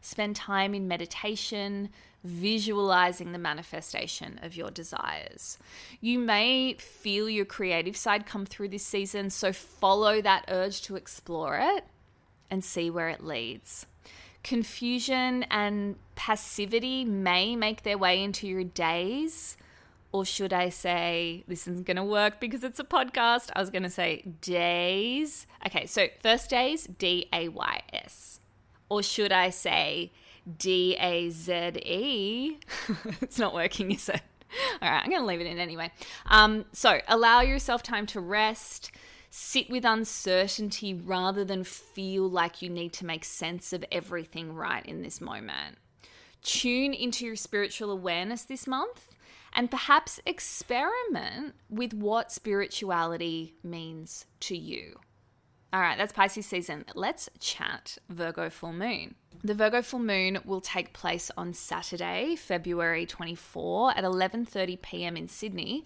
Spend 0.00 0.36
time 0.36 0.74
in 0.74 0.86
meditation, 0.86 1.90
visualizing 2.22 3.32
the 3.32 3.38
manifestation 3.38 4.38
of 4.42 4.56
your 4.56 4.70
desires. 4.70 5.58
You 6.00 6.18
may 6.18 6.74
feel 6.74 7.28
your 7.28 7.44
creative 7.44 7.96
side 7.96 8.26
come 8.26 8.46
through 8.46 8.68
this 8.68 8.86
season, 8.86 9.30
so 9.30 9.52
follow 9.52 10.20
that 10.22 10.44
urge 10.48 10.82
to 10.82 10.96
explore 10.96 11.58
it 11.60 11.84
and 12.50 12.64
see 12.64 12.90
where 12.90 13.08
it 13.08 13.24
leads. 13.24 13.86
Confusion 14.42 15.44
and 15.50 15.96
passivity 16.14 17.04
may 17.04 17.56
make 17.56 17.82
their 17.82 17.98
way 17.98 18.22
into 18.22 18.46
your 18.46 18.62
days 18.62 19.56
or 20.12 20.24
should 20.24 20.52
I 20.52 20.68
say, 20.68 21.44
this 21.48 21.66
isn't 21.66 21.86
going 21.86 21.96
to 21.96 22.04
work 22.04 22.40
because 22.40 22.64
it's 22.64 22.78
a 22.78 22.84
podcast? 22.84 23.50
I 23.54 23.60
was 23.60 23.70
going 23.70 23.82
to 23.82 23.90
say 23.90 24.22
days. 24.40 25.46
Okay, 25.66 25.86
so 25.86 26.06
first 26.20 26.50
days, 26.50 26.84
D 26.84 27.28
A 27.32 27.48
Y 27.48 27.82
S. 27.92 28.40
Or 28.88 29.02
should 29.02 29.32
I 29.32 29.50
say 29.50 30.12
D 30.58 30.96
A 30.98 31.30
Z 31.30 31.52
E. 31.84 32.58
It's 33.20 33.38
not 33.38 33.52
working, 33.54 33.90
is 33.90 34.08
it? 34.08 34.22
All 34.80 34.88
right, 34.88 35.02
I'm 35.02 35.10
going 35.10 35.22
to 35.22 35.26
leave 35.26 35.40
it 35.40 35.46
in 35.46 35.58
anyway. 35.58 35.90
Um, 36.26 36.64
so 36.72 37.00
allow 37.08 37.40
yourself 37.40 37.82
time 37.82 38.06
to 38.06 38.20
rest. 38.20 38.92
Sit 39.28 39.68
with 39.68 39.84
uncertainty 39.84 40.94
rather 40.94 41.44
than 41.44 41.64
feel 41.64 42.30
like 42.30 42.62
you 42.62 42.70
need 42.70 42.92
to 42.94 43.04
make 43.04 43.24
sense 43.24 43.72
of 43.72 43.84
everything 43.90 44.54
right 44.54 44.86
in 44.86 45.02
this 45.02 45.20
moment. 45.20 45.78
Tune 46.42 46.94
into 46.94 47.26
your 47.26 47.36
spiritual 47.36 47.90
awareness 47.90 48.44
this 48.44 48.66
month 48.66 49.08
and 49.56 49.70
perhaps 49.70 50.20
experiment 50.26 51.54
with 51.70 51.94
what 51.94 52.30
spirituality 52.30 53.54
means 53.64 54.26
to 54.40 54.56
you. 54.56 55.00
All 55.72 55.80
right, 55.80 55.98
that's 55.98 56.12
Pisces 56.12 56.46
season. 56.46 56.84
Let's 56.94 57.28
chat 57.40 57.98
Virgo 58.08 58.50
full 58.50 58.72
moon. 58.72 59.16
The 59.42 59.54
Virgo 59.54 59.82
full 59.82 59.98
moon 59.98 60.38
will 60.44 60.60
take 60.60 60.92
place 60.92 61.30
on 61.36 61.54
Saturday, 61.54 62.36
February 62.36 63.06
24 63.06 63.96
at 63.96 64.04
11:30 64.04 64.80
p.m. 64.80 65.16
in 65.16 65.26
Sydney, 65.26 65.84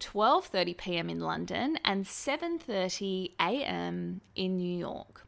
12:30 0.00 0.76
p.m. 0.76 1.10
in 1.10 1.20
London, 1.20 1.78
and 1.84 2.04
7:30 2.04 3.34
a.m. 3.38 4.20
in 4.34 4.56
New 4.56 4.78
York. 4.78 5.26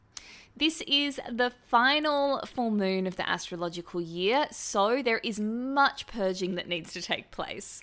This 0.56 0.82
is 0.86 1.18
the 1.30 1.50
final 1.66 2.40
full 2.46 2.70
moon 2.70 3.06
of 3.06 3.16
the 3.16 3.28
astrological 3.28 4.00
year, 4.00 4.46
so 4.50 5.02
there 5.02 5.18
is 5.18 5.40
much 5.40 6.06
purging 6.06 6.54
that 6.56 6.68
needs 6.68 6.92
to 6.92 7.02
take 7.02 7.30
place. 7.30 7.82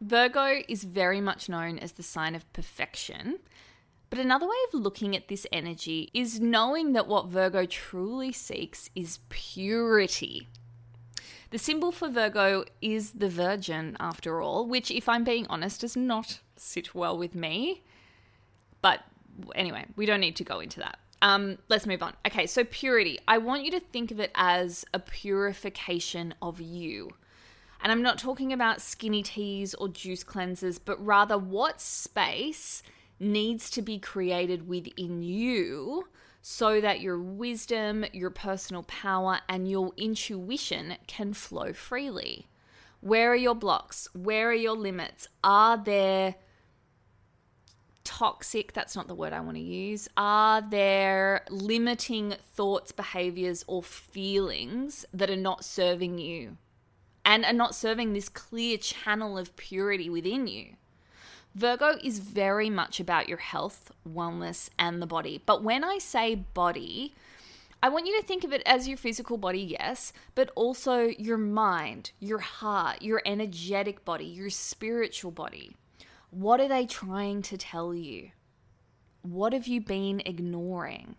Virgo 0.00 0.62
is 0.68 0.84
very 0.84 1.20
much 1.20 1.48
known 1.48 1.78
as 1.78 1.92
the 1.92 2.02
sign 2.02 2.34
of 2.34 2.50
perfection. 2.52 3.38
But 4.10 4.18
another 4.18 4.46
way 4.46 4.56
of 4.68 4.80
looking 4.80 5.14
at 5.14 5.28
this 5.28 5.46
energy 5.52 6.10
is 6.12 6.40
knowing 6.40 6.92
that 6.94 7.06
what 7.06 7.28
Virgo 7.28 7.64
truly 7.64 8.32
seeks 8.32 8.90
is 8.94 9.20
purity. 9.28 10.48
The 11.50 11.58
symbol 11.58 11.92
for 11.92 12.08
Virgo 12.08 12.64
is 12.80 13.12
the 13.12 13.28
Virgin, 13.28 13.96
after 13.98 14.40
all, 14.40 14.66
which, 14.66 14.90
if 14.90 15.08
I'm 15.08 15.24
being 15.24 15.46
honest, 15.48 15.80
does 15.80 15.96
not 15.96 16.40
sit 16.56 16.94
well 16.94 17.16
with 17.16 17.34
me. 17.34 17.82
But 18.82 19.04
anyway, 19.54 19.86
we 19.96 20.06
don't 20.06 20.20
need 20.20 20.36
to 20.36 20.44
go 20.44 20.60
into 20.60 20.80
that. 20.80 20.98
Um, 21.22 21.58
let's 21.68 21.86
move 21.86 22.02
on. 22.02 22.14
Okay, 22.26 22.46
so 22.46 22.64
purity. 22.64 23.18
I 23.28 23.38
want 23.38 23.64
you 23.64 23.70
to 23.72 23.80
think 23.80 24.10
of 24.10 24.20
it 24.20 24.30
as 24.34 24.84
a 24.94 24.98
purification 24.98 26.34
of 26.40 26.60
you. 26.60 27.10
And 27.82 27.90
I'm 27.90 28.02
not 28.02 28.18
talking 28.18 28.52
about 28.52 28.80
skinny 28.80 29.22
teas 29.22 29.74
or 29.74 29.88
juice 29.88 30.24
cleansers, 30.24 30.78
but 30.82 31.04
rather 31.04 31.38
what 31.38 31.80
space 31.80 32.82
needs 33.18 33.70
to 33.70 33.82
be 33.82 33.98
created 33.98 34.68
within 34.68 35.22
you 35.22 36.08
so 36.42 36.80
that 36.80 37.00
your 37.00 37.18
wisdom, 37.18 38.04
your 38.12 38.30
personal 38.30 38.82
power, 38.84 39.40
and 39.48 39.70
your 39.70 39.92
intuition 39.96 40.96
can 41.06 41.34
flow 41.34 41.72
freely. 41.72 42.46
Where 43.00 43.32
are 43.32 43.36
your 43.36 43.54
blocks? 43.54 44.08
Where 44.14 44.50
are 44.50 44.54
your 44.54 44.76
limits? 44.76 45.28
Are 45.44 45.76
there 45.76 46.36
toxic, 48.10 48.72
that's 48.72 48.96
not 48.96 49.06
the 49.06 49.14
word 49.14 49.32
I 49.32 49.40
want 49.40 49.56
to 49.56 49.62
use, 49.62 50.08
are 50.16 50.60
there 50.60 51.44
limiting 51.48 52.34
thoughts, 52.54 52.90
behaviors, 52.90 53.64
or 53.68 53.84
feelings 53.84 55.06
that 55.14 55.30
are 55.30 55.36
not 55.36 55.64
serving 55.64 56.18
you 56.18 56.56
and 57.24 57.44
are 57.44 57.52
not 57.52 57.72
serving 57.72 58.12
this 58.12 58.28
clear 58.28 58.78
channel 58.78 59.38
of 59.38 59.54
purity 59.54 60.10
within 60.10 60.48
you? 60.48 60.74
Virgo 61.54 61.98
is 62.02 62.18
very 62.18 62.68
much 62.68 62.98
about 62.98 63.28
your 63.28 63.38
health, 63.38 63.92
wellness, 64.08 64.70
and 64.76 65.00
the 65.00 65.06
body. 65.06 65.40
But 65.46 65.62
when 65.62 65.84
I 65.84 65.98
say 65.98 66.34
body, 66.34 67.14
I 67.80 67.90
want 67.90 68.06
you 68.06 68.20
to 68.20 68.26
think 68.26 68.42
of 68.42 68.52
it 68.52 68.62
as 68.66 68.88
your 68.88 68.98
physical 68.98 69.38
body, 69.38 69.60
yes, 69.60 70.12
but 70.34 70.50
also 70.56 71.02
your 71.16 71.38
mind, 71.38 72.10
your 72.18 72.40
heart, 72.40 73.02
your 73.02 73.22
energetic 73.24 74.04
body, 74.04 74.26
your 74.26 74.50
spiritual 74.50 75.30
body. 75.30 75.76
What 76.30 76.60
are 76.60 76.68
they 76.68 76.86
trying 76.86 77.42
to 77.42 77.56
tell 77.56 77.94
you? 77.94 78.30
What 79.22 79.52
have 79.52 79.66
you 79.66 79.80
been 79.80 80.22
ignoring? 80.24 81.16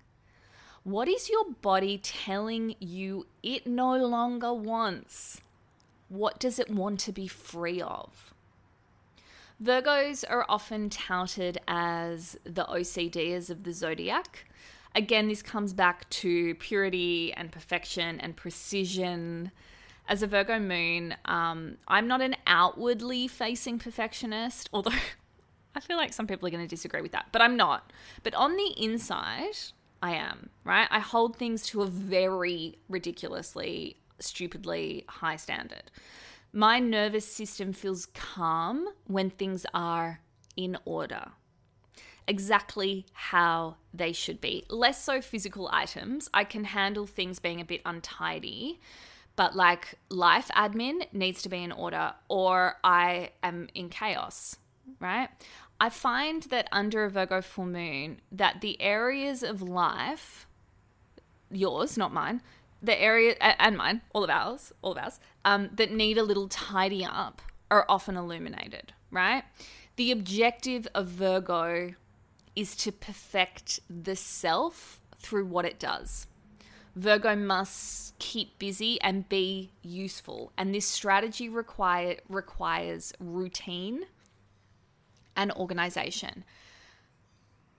What 0.83 1.07
is 1.07 1.29
your 1.29 1.51
body 1.61 1.97
telling 1.97 2.75
you 2.79 3.27
it 3.43 3.67
no 3.67 3.97
longer 3.97 4.53
wants? 4.53 5.41
What 6.07 6.39
does 6.39 6.59
it 6.59 6.69
want 6.69 6.99
to 7.01 7.11
be 7.11 7.27
free 7.27 7.81
of? 7.81 8.33
Virgos 9.61 10.23
are 10.27 10.45
often 10.49 10.89
touted 10.89 11.59
as 11.67 12.37
the 12.43 12.63
OCDs 12.65 13.49
of 13.49 13.63
the 13.63 13.73
zodiac. 13.73 14.45
Again, 14.95 15.27
this 15.27 15.41
comes 15.41 15.71
back 15.71 16.09
to 16.09 16.55
purity 16.55 17.31
and 17.33 17.51
perfection 17.51 18.19
and 18.19 18.35
precision. 18.35 19.51
As 20.07 20.21
a 20.21 20.27
Virgo 20.27 20.59
moon, 20.59 21.15
um, 21.25 21.77
I'm 21.87 22.07
not 22.07 22.21
an 22.21 22.35
outwardly 22.47 23.27
facing 23.27 23.79
perfectionist, 23.79 24.69
although 24.73 24.91
I 25.75 25.79
feel 25.79 25.97
like 25.97 26.13
some 26.13 26.27
people 26.27 26.47
are 26.47 26.51
going 26.51 26.63
to 26.63 26.67
disagree 26.67 27.01
with 27.01 27.13
that, 27.13 27.27
but 27.31 27.41
I'm 27.41 27.55
not. 27.55 27.91
But 28.23 28.33
on 28.35 28.55
the 28.55 28.73
inside, 28.77 29.55
I 30.01 30.15
am, 30.15 30.49
right? 30.63 30.87
I 30.89 30.99
hold 30.99 31.37
things 31.37 31.63
to 31.67 31.81
a 31.81 31.87
very 31.87 32.77
ridiculously, 32.89 33.97
stupidly 34.19 35.05
high 35.07 35.35
standard. 35.35 35.91
My 36.51 36.79
nervous 36.79 37.25
system 37.25 37.71
feels 37.71 38.07
calm 38.07 38.89
when 39.05 39.29
things 39.29 39.65
are 39.73 40.19
in 40.57 40.77
order. 40.83 41.31
Exactly 42.27 43.05
how 43.13 43.77
they 43.93 44.11
should 44.11 44.41
be. 44.41 44.65
Less 44.69 45.03
so 45.03 45.21
physical 45.21 45.69
items. 45.71 46.29
I 46.33 46.43
can 46.43 46.65
handle 46.65 47.07
things 47.07 47.39
being 47.39 47.61
a 47.61 47.65
bit 47.65 47.81
untidy, 47.85 48.79
but 49.41 49.55
like 49.55 49.95
life 50.09 50.51
admin 50.55 51.11
needs 51.13 51.41
to 51.41 51.49
be 51.49 51.63
in 51.63 51.71
order, 51.71 52.13
or 52.29 52.75
I 52.83 53.31
am 53.41 53.69
in 53.73 53.89
chaos, 53.89 54.57
right? 54.99 55.29
I 55.79 55.89
find 55.89 56.43
that 56.43 56.67
under 56.71 57.05
a 57.05 57.09
Virgo 57.09 57.41
full 57.41 57.65
moon, 57.65 58.21
that 58.31 58.61
the 58.61 58.79
areas 58.79 59.41
of 59.41 59.63
life, 59.63 60.45
yours, 61.49 61.97
not 61.97 62.13
mine, 62.13 62.43
the 62.83 63.01
area 63.01 63.35
and 63.39 63.75
mine, 63.75 64.01
all 64.13 64.23
of 64.23 64.29
ours, 64.29 64.73
all 64.83 64.91
of 64.91 64.99
ours, 64.99 65.19
um, 65.43 65.71
that 65.73 65.91
need 65.91 66.19
a 66.19 66.23
little 66.23 66.47
tidy 66.47 67.03
up 67.03 67.41
are 67.71 67.87
often 67.89 68.15
illuminated, 68.15 68.93
right? 69.09 69.43
The 69.95 70.11
objective 70.11 70.87
of 70.93 71.07
Virgo 71.07 71.95
is 72.55 72.75
to 72.75 72.91
perfect 72.91 73.79
the 73.89 74.15
self 74.15 75.01
through 75.17 75.47
what 75.47 75.65
it 75.65 75.79
does. 75.79 76.27
Virgo 76.95 77.35
must 77.35 78.17
keep 78.19 78.59
busy 78.59 78.99
and 79.01 79.27
be 79.29 79.71
useful, 79.81 80.51
and 80.57 80.75
this 80.75 80.85
strategy 80.85 81.47
require, 81.47 82.17
requires 82.27 83.13
routine 83.19 84.05
and 85.35 85.51
organization. 85.53 86.43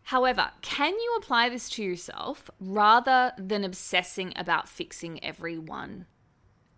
However, 0.04 0.50
can 0.62 0.94
you 0.94 1.14
apply 1.18 1.48
this 1.48 1.68
to 1.70 1.82
yourself 1.82 2.50
rather 2.58 3.32
than 3.38 3.64
obsessing 3.64 4.32
about 4.34 4.68
fixing 4.68 5.22
everyone 5.22 6.06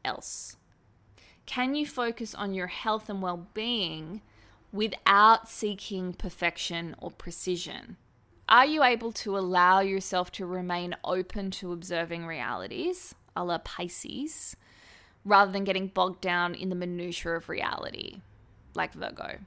else? 0.05 0.57
Can 1.47 1.75
you 1.75 1.87
focus 1.87 2.35
on 2.35 2.55
your 2.55 2.67
health 2.69 3.09
and 3.09 3.23
well 3.23 3.49
being 3.55 4.23
without 4.73 5.49
seeking 5.49 6.13
perfection 6.13 6.97
or 6.99 7.11
precision? 7.11 7.97
Are 8.49 8.67
you 8.67 8.83
able 8.83 9.13
to 9.13 9.39
allow 9.39 9.81
yourself 9.81 10.31
to 10.33 10.45
remain 10.45 10.95
open 11.03 11.51
to 11.53 11.73
observing 11.73 12.27
realities, 12.27 13.15
a 13.35 13.43
la 13.43 13.59
Pisces, 13.59 14.55
rather 15.25 15.51
than 15.51 15.65
getting 15.65 15.87
bogged 15.87 16.21
down 16.21 16.55
in 16.55 16.69
the 16.69 16.75
minutiae 16.75 17.37
of 17.37 17.49
reality, 17.49 18.21
like 18.75 18.93
Virgo? 18.93 19.39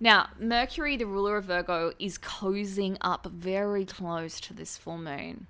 Now, 0.00 0.30
Mercury, 0.38 0.96
the 0.96 1.06
ruler 1.06 1.36
of 1.36 1.44
Virgo, 1.44 1.92
is 2.00 2.18
cozying 2.18 2.96
up 3.00 3.26
very 3.26 3.84
close 3.84 4.40
to 4.40 4.52
this 4.52 4.76
full 4.76 4.98
moon. 4.98 5.46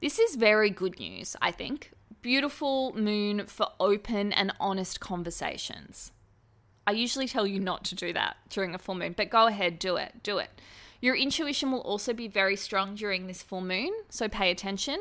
This 0.00 0.18
is 0.18 0.36
very 0.36 0.68
good 0.68 1.00
news, 1.00 1.34
I 1.40 1.50
think. 1.50 1.92
Beautiful 2.20 2.92
moon 2.94 3.46
for 3.46 3.68
open 3.80 4.32
and 4.32 4.52
honest 4.60 5.00
conversations. 5.00 6.12
I 6.86 6.92
usually 6.92 7.26
tell 7.26 7.46
you 7.46 7.58
not 7.58 7.84
to 7.84 7.94
do 7.94 8.12
that 8.12 8.36
during 8.50 8.74
a 8.74 8.78
full 8.78 8.94
moon, 8.94 9.14
but 9.16 9.30
go 9.30 9.46
ahead, 9.46 9.78
do 9.78 9.96
it, 9.96 10.22
do 10.22 10.38
it. 10.38 10.50
Your 11.00 11.14
intuition 11.14 11.70
will 11.70 11.80
also 11.80 12.12
be 12.12 12.28
very 12.28 12.56
strong 12.56 12.94
during 12.94 13.26
this 13.26 13.42
full 13.42 13.60
moon, 13.60 13.92
so 14.08 14.28
pay 14.28 14.50
attention 14.50 14.98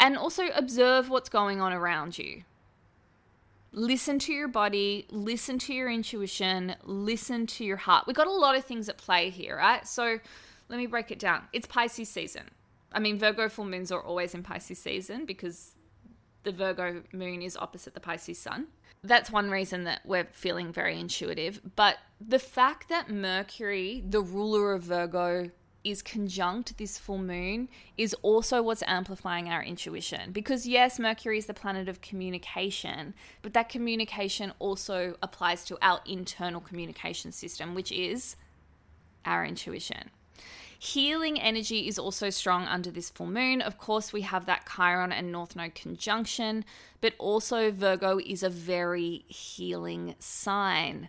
and 0.00 0.16
also 0.18 0.48
observe 0.54 1.08
what's 1.08 1.28
going 1.28 1.60
on 1.60 1.72
around 1.72 2.18
you 2.18 2.42
listen 3.74 4.18
to 4.20 4.32
your 4.32 4.48
body, 4.48 5.06
listen 5.10 5.58
to 5.58 5.74
your 5.74 5.90
intuition, 5.90 6.76
listen 6.84 7.46
to 7.46 7.64
your 7.64 7.76
heart. 7.76 8.06
We've 8.06 8.16
got 8.16 8.26
a 8.26 8.32
lot 8.32 8.56
of 8.56 8.64
things 8.64 8.88
at 8.88 8.96
play 8.96 9.30
here, 9.30 9.56
right? 9.56 9.86
So 9.86 10.18
let 10.68 10.76
me 10.78 10.86
break 10.86 11.10
it 11.10 11.18
down. 11.18 11.42
It's 11.52 11.66
Pisces 11.66 12.08
season. 12.08 12.44
I 12.92 13.00
mean, 13.00 13.18
Virgo 13.18 13.48
full 13.48 13.64
moons 13.64 13.90
are 13.90 14.00
always 14.00 14.34
in 14.34 14.42
Pisces 14.42 14.78
season 14.78 15.26
because 15.26 15.72
the 16.44 16.52
Virgo 16.52 17.02
moon 17.12 17.42
is 17.42 17.56
opposite 17.56 17.94
the 17.94 18.00
Pisces 18.00 18.38
sun. 18.38 18.68
That's 19.02 19.30
one 19.30 19.50
reason 19.50 19.84
that 19.84 20.00
we're 20.04 20.24
feeling 20.24 20.72
very 20.72 20.98
intuitive. 20.98 21.60
But 21.76 21.98
the 22.26 22.38
fact 22.38 22.88
that 22.88 23.10
Mercury, 23.10 24.02
the 24.06 24.20
ruler 24.20 24.72
of 24.72 24.82
Virgo, 24.82 25.50
is 25.82 26.00
conjunct 26.00 26.78
this 26.78 26.96
full 26.96 27.18
moon 27.18 27.68
is 27.98 28.14
also 28.22 28.62
what's 28.62 28.82
amplifying 28.86 29.50
our 29.50 29.62
intuition. 29.62 30.32
Because, 30.32 30.66
yes, 30.66 30.98
Mercury 30.98 31.36
is 31.36 31.46
the 31.46 31.54
planet 31.54 31.88
of 31.88 32.00
communication, 32.00 33.12
but 33.42 33.52
that 33.52 33.68
communication 33.68 34.52
also 34.58 35.16
applies 35.22 35.62
to 35.64 35.76
our 35.82 36.00
internal 36.06 36.60
communication 36.60 37.32
system, 37.32 37.74
which 37.74 37.92
is 37.92 38.36
our 39.26 39.44
intuition. 39.44 40.10
Healing 40.78 41.40
energy 41.40 41.86
is 41.86 41.98
also 41.98 42.30
strong 42.30 42.66
under 42.66 42.90
this 42.90 43.10
full 43.10 43.26
moon. 43.26 43.60
Of 43.60 43.78
course, 43.78 44.12
we 44.12 44.22
have 44.22 44.46
that 44.46 44.68
Chiron 44.76 45.12
and 45.12 45.30
North 45.30 45.54
Node 45.54 45.74
conjunction, 45.74 46.64
but 47.00 47.14
also 47.18 47.70
Virgo 47.70 48.18
is 48.18 48.42
a 48.42 48.50
very 48.50 49.24
healing 49.28 50.14
sign. 50.18 51.08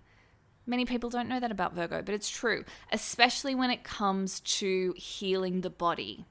Many 0.67 0.86
people 0.86 1.10
don't 1.10 1.30
know 1.30 1.39
that 1.39 1.51
about 1.51 1.73
Virgo, 1.73 2.01
but 2.01 2.15
it's 2.15 2.30
true, 2.30 2.65
especially 2.91 3.54
when 3.54 3.69
it 3.69 3.84
comes 3.84 4.39
to 4.39 4.93
healing 4.97 5.62
the 5.62 5.69
body. 5.69 6.25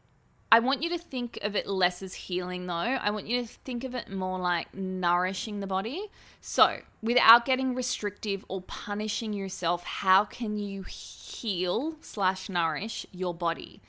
I 0.51 0.61
want 0.61 0.85
you 0.85 0.89
to 0.91 0.99
think 0.99 1.39
of 1.43 1.57
it 1.57 1.67
less 1.67 2.01
as 2.01 2.15
healing, 2.15 2.67
though. 2.67 2.75
I 2.75 3.11
want 3.11 3.27
you 3.27 3.43
to 3.43 3.49
think 3.49 3.83
of 3.83 3.95
it 3.95 4.09
more 4.09 4.39
like 4.39 4.73
nourishing 4.73 5.59
the 5.59 5.67
body. 5.67 6.11
So, 6.41 6.79
without 7.03 7.45
getting 7.45 7.75
restrictive 7.75 8.45
or 8.49 8.61
punishing 8.63 9.33
yourself, 9.33 9.83
how 9.83 10.25
can 10.25 10.57
you 10.57 10.85
heal 10.85 11.97
slash 12.01 12.49
nourish 12.49 13.05
your 13.11 13.35
body? 13.35 13.83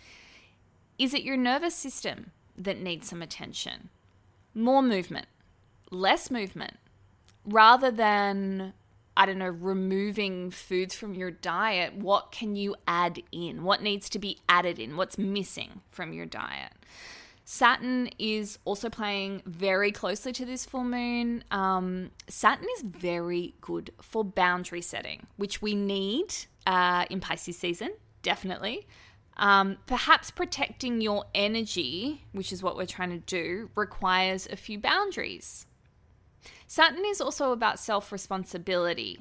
Is 0.98 1.14
it 1.14 1.22
your 1.22 1.38
nervous 1.38 1.76
system 1.76 2.32
that 2.58 2.80
needs 2.80 3.10
some 3.10 3.22
attention? 3.22 3.90
More 4.56 4.82
movement, 4.82 5.28
less 5.92 6.32
movement, 6.32 6.78
rather 7.46 7.92
than 7.92 8.74
I 9.18 9.26
don't 9.26 9.38
know, 9.38 9.50
removing 9.50 10.52
foods 10.52 10.94
from 10.94 11.14
your 11.14 11.32
diet, 11.32 11.96
what 11.96 12.32
can 12.32 12.56
you 12.56 12.76
add 12.88 13.22
in? 13.32 13.64
What 13.64 13.82
needs 13.82 14.10
to 14.10 14.20
be 14.20 14.40
added 14.50 14.78
in? 14.78 14.98
What's 14.98 15.18
missing 15.18 15.82
from 15.90 16.12
your 16.12 16.26
diet? 16.26 16.74
Saturn 17.46 18.10
is 18.18 18.58
also 18.66 18.90
playing 18.90 19.44
very 19.46 19.92
closely 19.92 20.34
to 20.34 20.46
this 20.46 20.66
full 20.66 20.84
moon. 20.84 21.44
Um, 21.52 22.10
Saturn 22.28 22.66
is 22.78 22.82
very 22.82 23.54
good 23.62 23.92
for 24.02 24.24
boundary 24.24 24.82
setting, 24.82 25.28
which 25.38 25.62
we 25.62 25.76
need 25.76 26.34
uh, 26.66 27.06
in 27.10 27.20
Pisces 27.20 27.58
season, 27.58 27.92
definitely. 28.24 28.88
Um, 29.38 29.78
perhaps 29.86 30.32
protecting 30.32 31.02
your 31.02 31.26
energy, 31.36 32.26
which 32.32 32.52
is 32.52 32.64
what 32.64 32.78
we're 32.78 32.86
trying 32.86 33.12
to 33.12 33.20
do, 33.20 33.70
requires 33.76 34.48
a 34.52 34.56
few 34.56 34.80
boundaries. 34.80 35.68
Saturn 36.68 37.06
is 37.06 37.22
also 37.22 37.52
about 37.52 37.80
self 37.80 38.12
responsibility. 38.12 39.20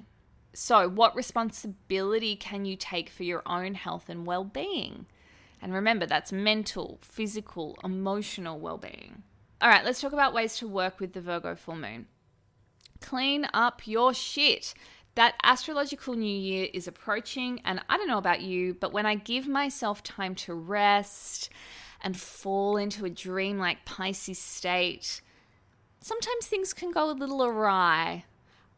So, 0.54 0.88
what 0.88 1.16
responsibility 1.16 2.36
can 2.36 2.64
you 2.64 2.76
take 2.76 3.10
for 3.10 3.24
your 3.24 3.42
own 3.46 3.74
health 3.74 4.08
and 4.08 4.26
well 4.26 4.44
being? 4.44 5.06
And 5.60 5.72
remember, 5.72 6.06
that's 6.06 6.32
mental, 6.32 6.98
physical, 7.00 7.78
emotional 7.82 8.58
well 8.58 8.78
being. 8.78 9.22
All 9.60 9.68
right, 9.68 9.84
let's 9.84 10.00
talk 10.00 10.12
about 10.12 10.34
ways 10.34 10.56
to 10.58 10.68
work 10.68 11.00
with 11.00 11.12
the 11.12 11.20
Virgo 11.20 11.54
full 11.54 11.76
moon. 11.76 12.06
Clean 13.00 13.46
up 13.52 13.86
your 13.86 14.14
shit. 14.14 14.74
That 15.14 15.34
astrological 15.42 16.14
new 16.14 16.26
year 16.26 16.68
is 16.74 16.88
approaching, 16.88 17.60
and 17.64 17.80
I 17.88 17.96
don't 17.96 18.08
know 18.08 18.18
about 18.18 18.40
you, 18.42 18.74
but 18.74 18.92
when 18.92 19.06
I 19.06 19.14
give 19.14 19.46
myself 19.46 20.02
time 20.02 20.34
to 20.36 20.54
rest 20.54 21.50
and 22.00 22.16
fall 22.16 22.76
into 22.76 23.04
a 23.04 23.10
dream-like 23.10 23.84
Pisces 23.84 24.40
state, 24.40 25.20
sometimes 26.04 26.46
things 26.46 26.74
can 26.74 26.90
go 26.90 27.10
a 27.10 27.12
little 27.12 27.42
awry. 27.42 28.24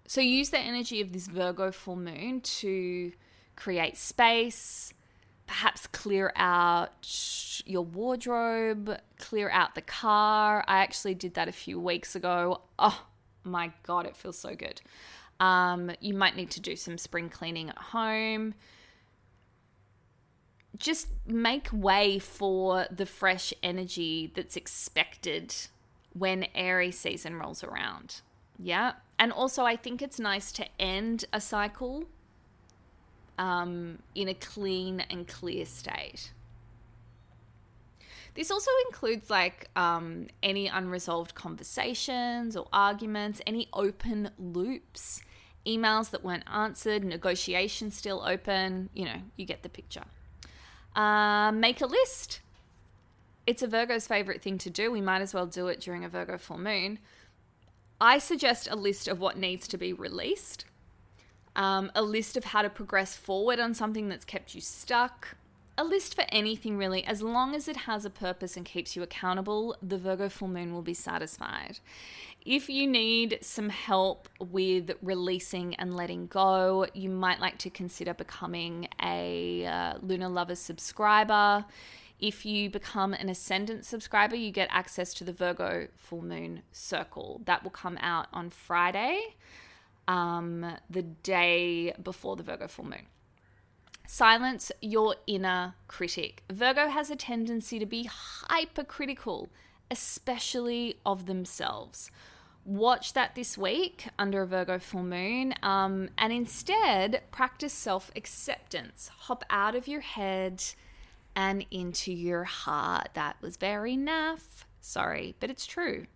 So 0.07 0.21
use 0.21 0.51
the 0.51 0.61
energy 0.61 1.01
of 1.01 1.13
this 1.13 1.27
Virgo 1.27 1.73
full 1.73 1.97
moon 1.97 2.41
to 2.41 3.11
create 3.57 3.97
space, 3.97 4.95
perhaps 5.49 5.89
clear 5.89 6.33
out 6.37 7.63
your 7.67 7.83
wardrobe, 7.83 8.97
clear 9.19 9.51
out 9.51 9.75
the 9.75 9.81
car. 9.81 10.65
I 10.69 10.79
actually 10.79 11.15
did 11.15 11.35
that 11.35 11.49
a 11.49 11.53
few 11.53 11.81
weeks 11.81 12.15
ago. 12.15 12.61
Oh 12.79 13.07
my 13.43 13.73
God, 13.83 14.07
it 14.07 14.17
feels 14.17 14.39
so 14.39 14.55
good. 14.55 14.81
Um, 15.41 15.91
you 16.01 16.15
might 16.15 16.37
need 16.37 16.53
to 16.53 16.61
do 16.61 16.77
some 16.77 16.97
spring 16.97 17.29
cleaning 17.29 17.71
at 17.71 17.79
home. 17.79 18.55
Just 20.79 21.09
make 21.27 21.71
way 21.73 22.21
for 22.21 22.87
the 22.89 23.07
fresh 23.07 23.53
energy 23.65 24.31
that's 24.33 24.55
expected 24.55 25.53
when 26.17 26.47
Aries 26.55 26.99
season 26.99 27.37
rolls 27.37 27.63
around. 27.63 28.23
Yeah. 28.59 28.93
And 29.19 29.33
also, 29.33 29.65
I 29.65 29.77
think 29.77 30.03
it's 30.03 30.19
nice 30.19 30.53
to 30.53 30.67
end 30.81 31.25
a 31.33 31.41
cycle 31.41 32.05
um, 33.39 33.99
in 34.15 34.29
a 34.29 34.35
clean 34.35 35.01
and 35.01 35.27
clear 35.27 35.65
state. 35.67 36.33
This 38.35 38.51
also 38.51 38.71
includes 38.87 39.31
like 39.31 39.71
um, 39.77 40.27
any 40.43 40.69
unresolved 40.69 41.35
conversations 41.35 42.55
or 42.55 42.67
arguments, 42.73 43.41
any 43.47 43.69
open 43.73 44.31
loops, 44.39 45.23
emails 45.67 46.11
that 46.11 46.23
weren't 46.23 46.45
answered, 46.53 47.03
negotiations 47.03 47.97
still 47.97 48.23
open. 48.27 48.91
You 48.95 49.07
know, 49.07 49.23
you 49.37 49.47
get 49.47 49.63
the 49.63 49.71
picture. 49.71 50.05
Uh, 50.95 51.51
make 51.53 51.81
a 51.81 51.87
list 51.87 52.41
it's 53.47 53.63
a 53.63 53.67
Virgo's 53.67 54.07
favorite 54.07 54.43
thing 54.43 54.59
to 54.59 54.71
do. 54.71 54.91
We 54.91 55.01
might 55.01 55.23
as 55.23 55.33
well 55.33 55.47
do 55.47 55.69
it 55.69 55.81
during 55.81 56.05
a 56.05 56.09
Virgo 56.09 56.39
full 56.39 56.59
moon. 56.59 56.99
I 58.01 58.19
suggest 58.19 58.69
a 58.71 58.77
list 58.77 59.09
of 59.09 59.21
what 59.21 59.39
needs 59.39 59.67
to 59.69 59.79
be 59.79 59.93
released, 59.93 60.67
um, 61.55 61.91
a 61.95 62.03
list 62.03 62.37
of 62.37 62.45
how 62.45 62.63
to 62.63 62.69
progress 62.69 63.17
forward 63.17 63.59
on 63.59 63.73
something 63.73 64.09
that's 64.09 64.25
kept 64.25 64.55
you 64.55 64.61
stuck, 64.61 65.37
a 65.79 65.85
list 65.85 66.15
for 66.15 66.25
anything 66.31 66.77
really. 66.77 67.05
As 67.05 67.23
long 67.23 67.55
as 67.55 67.69
it 67.69 67.77
has 67.77 68.05
a 68.05 68.11
purpose 68.11 68.57
and 68.57 68.67
keeps 68.67 68.97
you 68.97 69.03
accountable, 69.03 69.77
the 69.83 69.99
Virgo 69.99 70.29
full 70.29 70.49
moon 70.49 70.73
will 70.73 70.83
be 70.83 70.95
satisfied. 70.95 71.79
If 72.45 72.69
you 72.69 72.87
need 72.87 73.39
some 73.43 73.71
help 73.71 74.29
with 74.39 74.93
releasing 75.03 75.75
and 75.77 75.97
letting 75.97 76.29
go, 76.29 76.87
you 76.95 77.11
might 77.11 77.41
like 77.41 77.59
to 77.59 77.71
consider 77.71 78.15
becoming 78.15 78.89
a 79.03 79.67
uh, 79.67 79.95
Lunar 80.01 80.29
Lovers 80.29 80.61
subscriber. 80.61 81.65
If 82.19 82.47
you 82.47 82.71
become 82.71 83.13
an 83.13 83.29
Ascendant 83.29 83.85
subscriber, 83.85 84.37
you 84.37 84.51
get 84.51 84.69
access 84.71 85.13
to 85.15 85.25
the 85.25 85.33
Virgo 85.33 85.89
full 85.97 86.23
moon 86.23 86.63
circle. 86.73 87.43
That 87.45 87.63
will 87.63 87.71
come 87.71 87.99
out 88.01 88.29
on 88.33 88.49
Friday, 88.51 89.21
um, 90.09 90.77
the 90.89 91.03
day 91.03 91.95
before 92.03 92.37
the 92.37 92.43
Virgo 92.43 92.69
full 92.69 92.87
moon. 92.87 93.07
Silence 94.07 94.71
your 94.81 95.17
inner 95.27 95.75
critic. 95.89 96.43
Virgo 96.51 96.89
has 96.89 97.11
a 97.11 97.17
tendency 97.17 97.79
to 97.79 97.87
be 97.87 98.09
hypercritical, 98.09 99.49
especially 99.91 100.99
of 101.05 101.27
themselves. 101.27 102.11
Watch 102.65 103.13
that 103.13 103.35
this 103.35 103.59
week 103.59 104.09
under 104.19 104.43
a 104.43 104.47
Virgo 104.47 104.79
full 104.79 105.03
moon 105.03 105.55
um, 105.63 106.09
and 106.17 106.33
instead 106.33 107.23
practice 107.31 107.73
self 107.73 108.11
acceptance. 108.17 109.11
Hop 109.23 109.45
out 109.51 109.75
of 109.75 109.87
your 109.87 110.01
head 110.01 110.63
and 111.37 111.65
into 111.71 112.13
your 112.13 112.45
heart. 112.45 113.11
That 113.15 113.37
was 113.41 113.57
very 113.57 113.97
naff. 113.97 114.65
Sorry, 114.81 115.37
but 115.39 115.51
it's 115.51 115.67
true. 115.67 116.07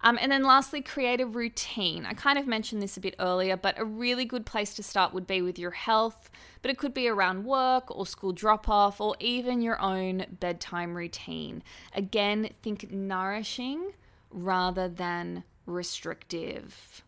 Um, 0.00 0.18
and 0.20 0.30
then 0.30 0.42
lastly, 0.42 0.82
create 0.82 1.20
a 1.20 1.26
routine. 1.26 2.04
I 2.04 2.12
kind 2.12 2.38
of 2.38 2.46
mentioned 2.46 2.82
this 2.82 2.96
a 2.96 3.00
bit 3.00 3.14
earlier, 3.18 3.56
but 3.56 3.78
a 3.78 3.84
really 3.84 4.24
good 4.24 4.44
place 4.44 4.74
to 4.74 4.82
start 4.82 5.14
would 5.14 5.26
be 5.26 5.40
with 5.40 5.58
your 5.58 5.70
health, 5.70 6.30
but 6.60 6.70
it 6.70 6.76
could 6.76 6.92
be 6.92 7.08
around 7.08 7.44
work 7.44 7.94
or 7.94 8.06
school 8.06 8.32
drop 8.32 8.68
off 8.68 9.00
or 9.00 9.16
even 9.18 9.62
your 9.62 9.80
own 9.80 10.26
bedtime 10.40 10.94
routine. 10.94 11.62
Again, 11.94 12.50
think 12.62 12.90
nourishing 12.90 13.92
rather 14.30 14.88
than 14.88 15.44
restrictive. 15.64 17.02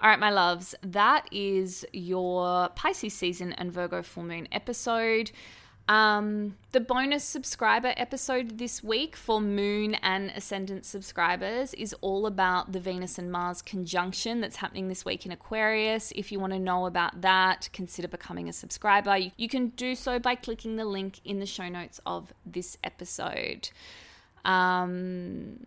All 0.00 0.08
right, 0.08 0.18
my 0.18 0.30
loves, 0.30 0.74
that 0.82 1.28
is 1.32 1.84
your 1.92 2.68
Pisces 2.70 3.12
season 3.12 3.52
and 3.54 3.72
Virgo 3.72 4.00
full 4.02 4.22
moon 4.22 4.46
episode. 4.52 5.32
Um, 5.88 6.56
the 6.72 6.80
bonus 6.80 7.24
subscriber 7.24 7.94
episode 7.96 8.58
this 8.58 8.84
week 8.84 9.16
for 9.16 9.40
Moon 9.40 9.94
and 10.02 10.30
Ascendant 10.36 10.84
subscribers 10.84 11.72
is 11.72 11.94
all 12.02 12.26
about 12.26 12.72
the 12.72 12.80
Venus 12.80 13.16
and 13.16 13.32
Mars 13.32 13.62
conjunction 13.62 14.42
that's 14.42 14.56
happening 14.56 14.88
this 14.88 15.06
week 15.06 15.24
in 15.24 15.32
Aquarius. 15.32 16.12
If 16.14 16.30
you 16.30 16.40
want 16.40 16.52
to 16.52 16.58
know 16.58 16.84
about 16.84 17.22
that, 17.22 17.70
consider 17.72 18.06
becoming 18.06 18.50
a 18.50 18.52
subscriber. 18.52 19.16
You, 19.16 19.30
you 19.38 19.48
can 19.48 19.68
do 19.68 19.94
so 19.94 20.18
by 20.18 20.34
clicking 20.34 20.76
the 20.76 20.84
link 20.84 21.20
in 21.24 21.38
the 21.38 21.46
show 21.46 21.70
notes 21.70 22.02
of 22.04 22.34
this 22.44 22.76
episode. 22.84 23.70
Um, 24.44 25.66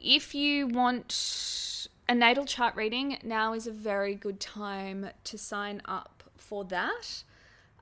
if 0.00 0.36
you 0.36 0.68
want 0.68 1.88
a 2.08 2.14
natal 2.14 2.44
chart 2.44 2.76
reading, 2.76 3.18
now 3.24 3.54
is 3.54 3.66
a 3.66 3.72
very 3.72 4.14
good 4.14 4.38
time 4.38 5.10
to 5.24 5.36
sign 5.36 5.82
up 5.84 6.22
for 6.36 6.64
that. 6.66 7.24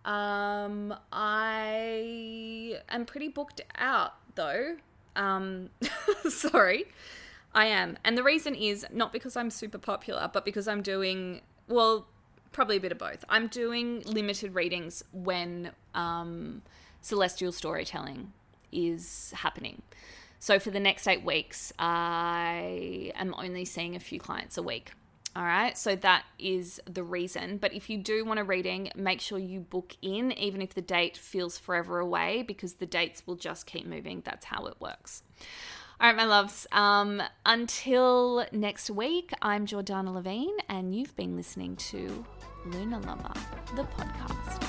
Um, 0.07 0.95
I 1.13 2.79
am 2.89 3.05
pretty 3.05 3.29
booked 3.29 3.61
out 3.77 4.15
though. 4.37 4.77
Um, 5.17 5.71
sorry, 6.29 6.85
I 7.53 7.67
am. 7.67 7.99
And 8.05 8.17
the 8.17 8.23
reason 8.23 8.55
is 8.55 8.87
not 8.93 9.13
because 9.13 9.37
I'm 9.37 9.51
super 9.51 9.79
popular, 9.79 10.31
but 10.33 10.45
because 10.45 10.69
I'm 10.69 10.81
doing, 10.81 11.41
well, 11.67 12.07
probably 12.53 12.77
a 12.77 12.81
bit 12.81 12.93
of 12.93 12.99
both. 12.99 13.25
I'm 13.29 13.49
doing 13.49 14.03
limited 14.07 14.55
readings 14.55 15.03
when 15.13 15.73
um, 15.95 16.63
celestial 17.01 17.51
storytelling 17.51 18.33
is 18.71 19.33
happening. 19.35 19.83
So 20.39 20.61
for 20.61 20.71
the 20.71 20.81
next 20.81 21.09
eight 21.09 21.25
weeks, 21.25 21.73
I 21.79 23.13
am 23.17 23.35
only 23.37 23.65
seeing 23.65 23.97
a 23.97 24.01
few 24.01 24.21
clients 24.21 24.57
a 24.57 24.63
week. 24.63 24.93
All 25.37 25.45
right, 25.45 25.76
so 25.76 25.95
that 25.97 26.24
is 26.39 26.80
the 26.91 27.05
reason. 27.05 27.59
But 27.59 27.74
if 27.74 27.91
you 27.91 27.99
do 27.99 28.24
want 28.24 28.41
a 28.41 28.45
reading, 28.45 28.91
make 28.97 29.20
sure 29.20 29.39
you 29.39 29.61
book 29.61 29.95
in, 30.01 30.32
even 30.32 30.62
if 30.62 30.72
the 30.72 30.80
date 30.80 31.18
feels 31.18 31.59
forever 31.59 31.99
away, 31.99 32.43
because 32.43 32.74
the 32.74 32.87
dates 32.87 33.26
will 33.26 33.34
just 33.34 33.66
keep 33.66 33.87
moving. 33.87 34.22
That's 34.24 34.47
how 34.47 34.64
it 34.64 34.76
works. 34.80 35.22
All 36.01 36.07
right, 36.07 36.16
my 36.16 36.24
loves. 36.24 36.66
Um, 36.72 37.22
until 37.45 38.47
next 38.51 38.89
week, 38.89 39.30
I'm 39.43 39.66
Jordanna 39.66 40.14
Levin, 40.14 40.57
and 40.70 40.95
you've 40.95 41.14
been 41.16 41.37
listening 41.37 41.76
to 41.76 42.24
Lunar 42.64 43.01
Lover, 43.01 43.34
the 43.74 43.84
podcast. 43.84 44.62